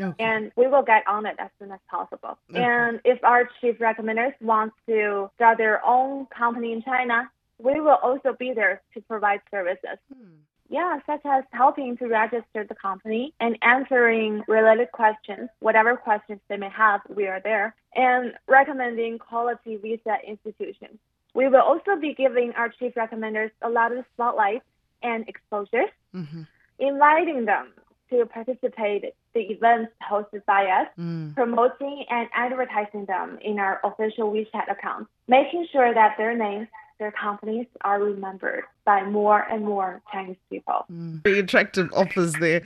Okay. 0.00 0.24
And 0.24 0.50
we 0.56 0.66
will 0.66 0.82
get 0.82 1.04
on 1.08 1.24
it 1.26 1.36
as 1.38 1.50
soon 1.58 1.70
as 1.70 1.78
possible. 1.88 2.38
Okay. 2.50 2.62
And 2.62 3.00
if 3.04 3.22
our 3.22 3.48
chief 3.60 3.78
recommenders 3.78 4.32
want 4.40 4.72
to 4.88 5.30
start 5.36 5.58
their 5.58 5.84
own 5.86 6.26
company 6.26 6.72
in 6.72 6.82
China, 6.82 7.30
we 7.58 7.80
will 7.80 7.98
also 8.02 8.34
be 8.38 8.52
there 8.52 8.82
to 8.94 9.00
provide 9.02 9.40
services. 9.50 9.98
Hmm. 10.12 10.34
Yeah, 10.68 10.98
such 11.06 11.20
as 11.24 11.44
helping 11.52 11.96
to 11.98 12.06
register 12.08 12.64
the 12.68 12.74
company 12.74 13.32
and 13.38 13.56
answering 13.62 14.42
related 14.48 14.90
questions, 14.90 15.48
whatever 15.60 15.96
questions 15.96 16.40
they 16.48 16.56
may 16.56 16.70
have, 16.70 17.02
we 17.08 17.28
are 17.28 17.40
there, 17.40 17.74
and 17.94 18.32
recommending 18.48 19.18
quality 19.18 19.76
visa 19.76 20.16
institutions. 20.26 20.98
We 21.34 21.48
will 21.48 21.60
also 21.60 21.94
be 22.00 22.14
giving 22.14 22.52
our 22.56 22.68
chief 22.68 22.94
recommenders 22.94 23.52
a 23.62 23.68
lot 23.68 23.92
of 23.92 24.04
spotlight 24.14 24.62
and 25.02 25.28
exposures, 25.28 25.90
mm-hmm. 26.14 26.42
inviting 26.80 27.44
them 27.44 27.68
to 28.10 28.26
participate 28.26 29.04
the 29.34 29.40
events 29.40 29.92
hosted 30.10 30.44
by 30.46 30.66
us, 30.66 30.88
mm. 30.98 31.34
promoting 31.34 32.04
and 32.08 32.28
advertising 32.34 33.04
them 33.04 33.38
in 33.42 33.58
our 33.58 33.80
official 33.84 34.32
WeChat 34.32 34.70
account, 34.70 35.08
making 35.28 35.66
sure 35.72 35.92
that 35.92 36.14
their 36.16 36.36
names, 36.36 36.68
their 36.98 37.12
companies 37.12 37.66
are 37.82 38.00
remembered 38.00 38.64
by 38.84 39.04
more 39.04 39.40
and 39.50 39.64
more 39.64 40.02
Chinese 40.12 40.36
people. 40.50 40.84
Mm. 40.90 41.22
Very 41.22 41.40
attractive 41.40 41.90
offers 41.94 42.32
there. 42.34 42.62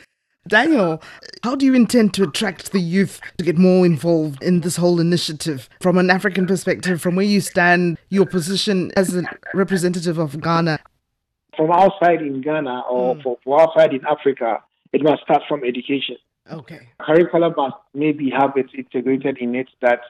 Daniel, 0.48 1.02
how 1.44 1.54
do 1.54 1.66
you 1.66 1.74
intend 1.74 2.14
to 2.14 2.22
attract 2.22 2.72
the 2.72 2.80
youth 2.80 3.20
to 3.36 3.44
get 3.44 3.58
more 3.58 3.84
involved 3.84 4.42
in 4.42 4.60
this 4.60 4.76
whole 4.76 4.98
initiative 4.98 5.68
from 5.80 5.98
an 5.98 6.08
African 6.10 6.46
perspective, 6.46 7.00
from 7.00 7.14
where 7.14 7.26
you 7.26 7.40
stand, 7.40 7.98
your 8.08 8.24
position 8.24 8.90
as 8.96 9.14
a 9.14 9.22
representative 9.52 10.18
of 10.18 10.40
Ghana? 10.40 10.80
From 11.56 11.70
outside 11.70 12.22
in 12.22 12.40
Ghana 12.40 12.84
or 12.88 13.16
mm. 13.16 13.22
for, 13.22 13.38
for 13.44 13.60
outside 13.60 13.92
in 13.92 14.00
Africa, 14.06 14.62
it 14.92 15.02
must 15.02 15.22
start 15.22 15.42
from 15.46 15.62
education. 15.62 16.16
Okay. 16.50 16.88
Curriculum 17.00 17.54
must 17.56 17.76
maybe 17.94 18.30
have 18.30 18.52
it 18.56 18.66
integrated 18.76 19.38
in 19.38 19.54
it 19.54 19.68
that 19.82 20.00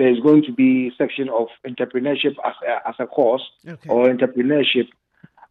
there's 0.00 0.18
going 0.20 0.42
to 0.42 0.52
be 0.52 0.88
a 0.88 0.94
section 0.96 1.28
of 1.28 1.48
entrepreneurship 1.66 2.34
as 2.42 2.54
a, 2.66 2.88
as 2.88 2.94
a 2.98 3.06
course 3.06 3.42
okay. 3.68 3.90
or 3.90 4.08
entrepreneurship 4.08 4.88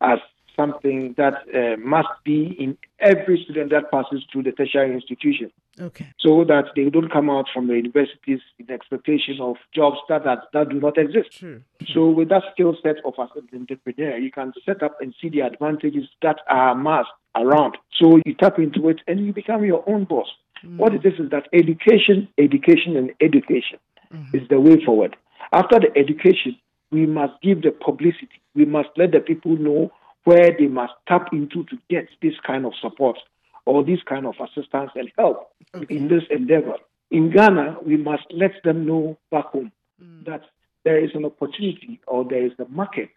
as 0.02 0.18
something 0.56 1.14
that 1.18 1.36
uh, 1.54 1.78
must 1.78 2.10
be 2.26 2.56
in 2.60 2.76
every 3.00 3.42
student 3.44 3.70
that 3.70 3.92
passes 3.92 4.24
through 4.32 4.44
the 4.44 4.52
tertiary 4.52 4.92
institution. 4.94 5.52
Okay. 5.80 6.08
So 6.20 6.44
that 6.46 6.66
they 6.76 6.90
don't 6.90 7.12
come 7.12 7.30
out 7.30 7.46
from 7.54 7.68
the 7.68 7.76
universities 7.76 8.42
in 8.58 8.70
expectation 8.72 9.38
of 9.40 9.56
jobs 9.74 9.98
that, 10.10 10.24
that, 10.24 10.40
that 10.54 10.70
do 10.70 10.80
not 10.80 10.98
exist. 10.98 11.32
True. 11.40 11.62
So 11.94 12.10
with 12.10 12.30
that 12.30 12.44
skill 12.52 12.76
set 12.82 12.98
of 13.06 13.14
as 13.22 13.30
an 13.36 13.48
entrepreneur, 13.54 14.18
you 14.18 14.32
can 14.32 14.52
set 14.66 14.82
up 14.82 14.98
and 15.00 15.14
see 15.22 15.30
the 15.30 15.42
advantages 15.42 16.06
that 16.24 16.40
are 16.48 16.74
massed 16.74 17.10
around. 17.36 17.78
So 18.00 18.20
you 18.26 18.34
tap 18.34 18.58
into 18.58 18.90
it 18.90 19.00
and 19.08 19.26
you 19.26 19.32
become 19.32 19.64
your 19.64 19.88
own 19.88 20.06
boss. 20.06 20.28
Mm-hmm. 20.66 20.78
What 20.78 20.94
it 20.96 21.06
is 21.06 21.14
is 21.20 21.30
that 21.30 21.48
education, 21.54 22.28
education, 22.38 22.98
and 22.98 23.12
education 23.22 23.80
mm-hmm. 24.14 24.38
is 24.38 24.48
the 24.50 24.60
way 24.60 24.84
forward. 24.84 25.16
After 25.52 25.80
the 25.80 25.98
education, 25.98 26.58
we 26.92 27.06
must 27.06 27.34
give 27.42 27.62
the 27.62 27.72
publicity. 27.72 28.42
We 28.56 28.66
must 28.66 28.90
let 28.98 29.12
the 29.12 29.20
people 29.20 29.58
know 29.58 29.92
where 30.24 30.52
they 30.58 30.68
must 30.68 30.94
tap 31.08 31.28
into 31.32 31.64
to 31.66 31.78
get 31.90 32.08
this 32.22 32.34
kind 32.46 32.66
of 32.66 32.74
support 32.82 33.18
or 33.66 33.84
this 33.84 34.00
kind 34.08 34.26
of 34.26 34.36
assistance 34.40 34.92
and 34.96 35.12
help 35.18 35.52
okay. 35.76 35.96
in 35.96 36.08
this 36.08 36.24
endeavor. 36.30 36.76
In 37.12 37.32
Ghana, 37.32 37.78
we 37.86 37.98
must 37.98 38.24
let 38.32 38.52
them 38.64 38.86
know 38.86 39.18
back 39.32 39.46
home 39.48 39.72
mm. 40.02 40.26
that 40.26 40.42
there 40.84 41.04
is 41.04 41.12
an 41.14 41.26
opportunity 41.26 42.00
or 42.08 42.24
there 42.24 42.46
is 42.46 42.52
a 42.60 42.66
market 42.70 43.10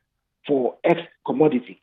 for 0.46 0.76
X 0.84 1.00
commodity. 1.26 1.80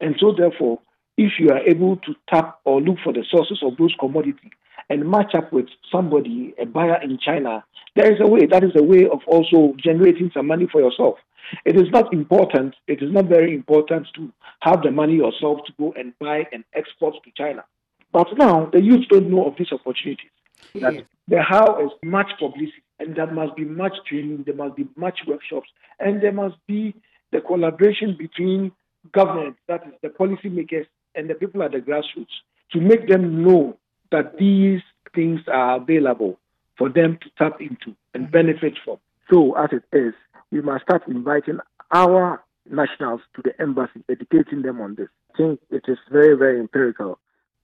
And 0.00 0.14
so, 0.18 0.34
therefore, 0.36 0.80
if 1.16 1.32
you 1.38 1.50
are 1.50 1.60
able 1.66 1.96
to 1.98 2.14
tap 2.28 2.60
or 2.64 2.80
look 2.80 2.96
for 3.04 3.12
the 3.12 3.24
sources 3.30 3.60
of 3.62 3.76
those 3.76 3.94
commodities 3.98 4.50
and 4.88 5.08
match 5.08 5.34
up 5.34 5.52
with 5.52 5.66
somebody, 5.92 6.54
a 6.60 6.66
buyer 6.66 7.00
in 7.02 7.18
China, 7.18 7.64
there 7.96 8.12
is 8.12 8.20
a 8.20 8.26
way. 8.26 8.46
That 8.46 8.64
is 8.64 8.72
a 8.76 8.82
way 8.82 9.06
of 9.06 9.20
also 9.26 9.74
generating 9.82 10.30
some 10.32 10.46
money 10.46 10.66
for 10.70 10.80
yourself. 10.80 11.16
It 11.64 11.76
is 11.76 11.90
not 11.90 12.12
important, 12.12 12.74
it 12.86 13.02
is 13.02 13.12
not 13.12 13.26
very 13.26 13.54
important 13.54 14.06
to 14.14 14.32
have 14.60 14.82
the 14.82 14.90
money 14.90 15.14
yourself 15.14 15.60
to 15.66 15.72
go 15.78 15.92
and 15.98 16.12
buy 16.18 16.46
and 16.52 16.64
export 16.74 17.14
to 17.24 17.30
China. 17.36 17.64
But 18.12 18.28
now 18.36 18.66
the 18.72 18.80
youth 18.80 19.06
don't 19.08 19.30
know 19.30 19.46
of 19.46 19.54
these 19.58 19.72
opportunities. 19.72 20.30
That 20.74 21.04
the 21.26 21.42
how 21.42 21.84
is 21.84 21.90
much 22.04 22.30
publicity 22.38 22.82
and 22.98 23.16
there 23.16 23.26
must 23.26 23.56
be 23.56 23.64
much 23.64 23.94
training, 24.06 24.44
there 24.46 24.54
must 24.54 24.76
be 24.76 24.86
much 24.96 25.20
workshops, 25.26 25.68
and 25.98 26.22
there 26.22 26.32
must 26.32 26.56
be 26.66 26.94
the 27.32 27.40
collaboration 27.40 28.16
between 28.18 28.72
government, 29.12 29.56
that 29.68 29.86
is 29.86 29.94
the 30.02 30.08
policymakers 30.08 30.86
and 31.14 31.28
the 31.28 31.34
people 31.34 31.62
at 31.62 31.72
the 31.72 31.78
grassroots, 31.78 32.26
to 32.72 32.80
make 32.80 33.08
them 33.08 33.42
know 33.42 33.76
that 34.12 34.36
these 34.36 34.82
things 35.14 35.40
are 35.48 35.76
available 35.76 36.38
for 36.80 36.88
them 36.88 37.18
to 37.20 37.28
tap 37.36 37.60
into 37.60 37.94
and 38.14 38.32
benefit 38.32 38.72
from. 38.82 38.96
So 39.30 39.52
as 39.52 39.68
it 39.70 39.84
is, 39.94 40.14
we 40.50 40.62
must 40.62 40.84
start 40.84 41.02
inviting 41.06 41.58
our 41.92 42.42
nationals 42.70 43.20
to 43.36 43.42
the 43.42 43.52
embassy, 43.60 44.02
educating 44.08 44.62
them 44.62 44.80
on 44.80 44.94
this. 44.94 45.08
I 45.34 45.36
think 45.36 45.60
it 45.68 45.84
is 45.88 45.98
very, 46.10 46.34
very 46.38 46.58
empirical 46.58 47.18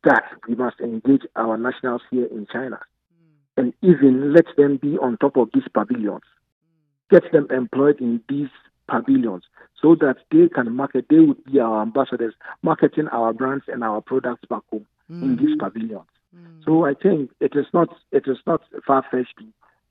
that 0.05 0.24
we 0.46 0.55
must 0.55 0.81
engage 0.81 1.22
our 1.35 1.57
nationals 1.57 2.02
here 2.11 2.26
in 2.26 2.46
China 2.52 2.79
mm. 2.79 3.62
and 3.62 3.72
even 3.81 4.35
let 4.35 4.44
them 4.59 4.76
be 4.76 4.98
on 4.98 5.16
top 5.16 5.38
of 5.38 5.48
these 5.55 5.64
pavilions, 5.72 6.20
mm. 6.20 7.11
get 7.11 7.33
them 7.33 7.46
employed 7.50 7.98
in 8.02 8.20
these 8.29 8.50
pavilions 8.87 9.44
so 9.81 9.94
that 9.94 10.16
they 10.31 10.48
can 10.55 10.76
market, 10.76 11.07
they 11.09 11.20
would 11.20 11.42
be 11.44 11.59
our 11.59 11.81
ambassadors, 11.81 12.35
marketing 12.62 13.09
our 13.12 13.33
brands 13.33 13.64
and 13.66 13.83
our 13.83 14.02
products 14.02 14.44
back 14.50 14.62
home 14.70 14.87
mm. 15.11 15.22
in 15.22 15.37
these 15.37 15.57
pavilions. 15.59 16.07
Mm. 16.37 16.64
So 16.64 16.85
I 16.85 16.94
think 16.94 17.31
it 17.40 17.53
is 17.55 17.66
not 17.72 17.88
it 18.12 18.25
is 18.27 18.38
not 18.46 18.62
far 18.87 19.05
fetched 19.11 19.35
to 19.38 19.46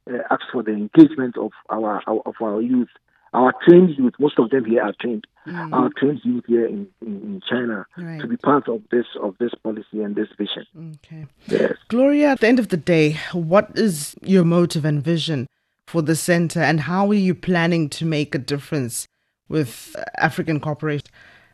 uh, 0.07 0.21
ask 0.29 0.41
for 0.51 0.63
the 0.63 0.71
engagement 0.71 1.37
of 1.37 1.51
our, 1.69 2.01
our, 2.07 2.21
of 2.25 2.35
our 2.41 2.61
youth. 2.61 2.89
Our 3.33 3.53
trained 3.67 3.97
youth, 3.97 4.13
most 4.17 4.39
of 4.39 4.49
them 4.49 4.63
here 4.63 4.81
are 4.81 4.93
trained. 5.01 5.27
Mm. 5.45 5.73
Our 5.73 5.89
trained 5.97 6.21
youth 6.23 6.45
here 6.47 6.65
in, 6.65 6.87
in, 7.01 7.21
in 7.21 7.41
China 7.49 7.85
right. 7.97 8.21
to 8.21 8.27
be 8.27 8.37
part 8.37 8.69
of 8.69 8.81
this 8.91 9.05
of 9.21 9.35
this 9.39 9.51
policy 9.61 10.01
and 10.01 10.15
this 10.15 10.29
vision. 10.37 10.97
Okay. 11.05 11.25
Yes. 11.47 11.73
Gloria, 11.89 12.29
at 12.29 12.39
the 12.39 12.47
end 12.47 12.59
of 12.59 12.69
the 12.69 12.77
day, 12.77 13.19
what 13.33 13.71
is 13.75 14.15
your 14.21 14.45
motive 14.45 14.85
and 14.85 15.03
vision 15.03 15.47
for 15.85 16.01
the 16.01 16.15
center, 16.15 16.61
and 16.61 16.81
how 16.81 17.09
are 17.09 17.13
you 17.13 17.35
planning 17.35 17.89
to 17.89 18.05
make 18.05 18.33
a 18.33 18.39
difference 18.39 19.07
with 19.49 19.95
African 20.17 20.59
cooperation? 20.59 21.07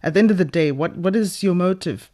At 0.03 0.13
the 0.13 0.19
end 0.19 0.31
of 0.31 0.37
the 0.37 0.45
day, 0.45 0.71
what 0.71 0.97
what 0.97 1.15
is 1.15 1.41
your 1.41 1.55
motive? 1.55 2.11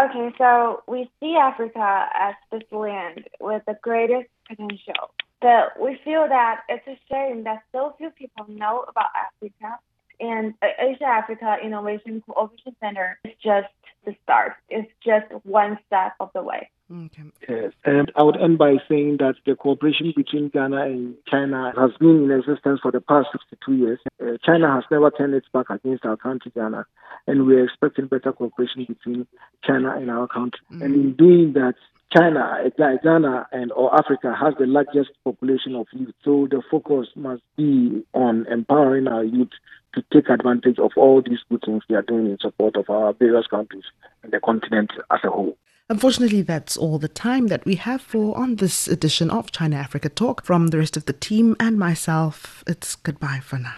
Okay, 0.00 0.34
so 0.38 0.82
we 0.88 1.08
see 1.20 1.36
Africa 1.36 2.08
as 2.18 2.34
this 2.50 2.62
land 2.72 3.28
with 3.40 3.62
the 3.66 3.78
greatest 3.80 4.28
potential. 4.48 5.12
But 5.40 5.80
we 5.80 6.00
feel 6.04 6.26
that 6.28 6.62
it's 6.68 6.86
a 6.86 6.98
shame 7.10 7.44
that 7.44 7.62
so 7.70 7.94
few 7.98 8.10
people 8.10 8.46
know 8.48 8.84
about 8.88 9.10
Africa. 9.14 9.78
And 10.20 10.54
uh, 10.62 10.66
Asia 10.78 11.04
Africa 11.04 11.56
Innovation 11.62 12.22
Cooperation 12.26 12.74
Center 12.80 13.18
is 13.24 13.34
just 13.42 13.68
the 14.04 14.16
start. 14.22 14.54
It's 14.68 14.90
just 15.04 15.26
one 15.44 15.78
step 15.86 16.14
of 16.18 16.30
the 16.34 16.42
way. 16.42 16.70
Okay. 16.92 17.22
Yes, 17.48 17.72
and 17.84 18.12
I 18.14 18.22
would 18.22 18.36
end 18.36 18.58
by 18.58 18.76
saying 18.88 19.16
that 19.18 19.36
the 19.46 19.54
cooperation 19.56 20.12
between 20.14 20.50
Ghana 20.50 20.82
and 20.82 21.14
China 21.26 21.72
has 21.76 21.92
been 21.98 22.24
in 22.24 22.30
existence 22.30 22.80
for 22.82 22.92
the 22.92 23.00
past 23.00 23.28
62 23.32 23.72
years. 23.74 23.98
Uh, 24.22 24.36
China 24.44 24.70
has 24.74 24.84
never 24.90 25.10
turned 25.10 25.34
its 25.34 25.48
back 25.52 25.70
against 25.70 26.04
our 26.04 26.18
country, 26.18 26.52
Ghana, 26.54 26.84
and 27.26 27.46
we 27.46 27.56
are 27.56 27.64
expecting 27.64 28.06
better 28.06 28.32
cooperation 28.32 28.84
between 28.86 29.26
China 29.64 29.96
and 29.96 30.10
our 30.10 30.28
country. 30.28 30.60
Mm-hmm. 30.70 30.82
And 30.82 30.94
in 30.94 31.12
doing 31.14 31.52
that, 31.54 31.74
China, 32.14 32.58
Ghana, 32.76 33.48
and 33.50 33.72
or 33.72 33.94
Africa 33.98 34.34
has 34.38 34.54
the 34.58 34.66
largest 34.66 35.10
population 35.24 35.74
of 35.74 35.86
youth. 35.92 36.14
So 36.22 36.46
the 36.50 36.62
focus 36.70 37.08
must 37.16 37.42
be 37.56 38.04
on 38.12 38.46
empowering 38.46 39.08
our 39.08 39.24
youth 39.24 39.50
to 39.94 40.04
take 40.12 40.28
advantage 40.28 40.78
of 40.78 40.92
all 40.96 41.22
these 41.22 41.38
good 41.48 41.62
things 41.64 41.82
we 41.88 41.96
are 41.96 42.02
doing 42.02 42.26
in 42.26 42.38
support 42.40 42.76
of 42.76 42.90
our 42.90 43.14
various 43.14 43.46
countries 43.46 43.84
and 44.22 44.32
the 44.32 44.40
continent 44.40 44.90
as 45.10 45.20
a 45.24 45.30
whole. 45.30 45.56
Unfortunately, 45.90 46.40
that's 46.40 46.78
all 46.78 46.98
the 46.98 47.08
time 47.08 47.48
that 47.48 47.66
we 47.66 47.74
have 47.74 48.00
for 48.00 48.36
on 48.38 48.56
this 48.56 48.88
edition 48.88 49.30
of 49.30 49.52
China 49.52 49.76
Africa 49.76 50.08
Talk. 50.08 50.42
From 50.42 50.68
the 50.68 50.78
rest 50.78 50.96
of 50.96 51.04
the 51.04 51.12
team 51.12 51.56
and 51.60 51.78
myself, 51.78 52.64
it's 52.66 52.96
goodbye 52.96 53.40
for 53.42 53.58
now. 53.58 53.76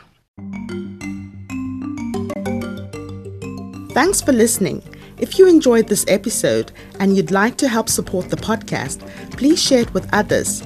Thanks 3.93 4.21
for 4.21 4.33
listening. 4.33 4.83
If 5.19 5.37
you 5.37 5.49
enjoyed 5.49 5.89
this 5.89 6.05
episode 6.07 6.71
and 7.01 7.17
you'd 7.17 7.33
like 7.33 7.57
to 7.57 7.69
help 7.69 7.89
support 7.89 8.31
the 8.31 8.37
podcast, 8.37 9.01
please 9.33 9.61
share 9.61 9.81
it 9.81 9.93
with 9.93 10.09
others. 10.13 10.63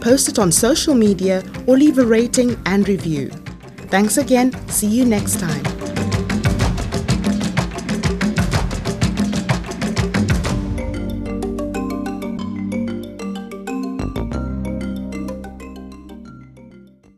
Post 0.00 0.28
it 0.28 0.38
on 0.40 0.50
social 0.50 0.94
media 0.94 1.44
or 1.68 1.76
leave 1.76 1.98
a 1.98 2.06
rating 2.06 2.60
and 2.66 2.88
review. 2.88 3.28
Thanks 3.90 4.16
again. 4.16 4.50
See 4.68 4.88
you 4.88 5.04
next 5.04 5.38
time. 5.38 5.79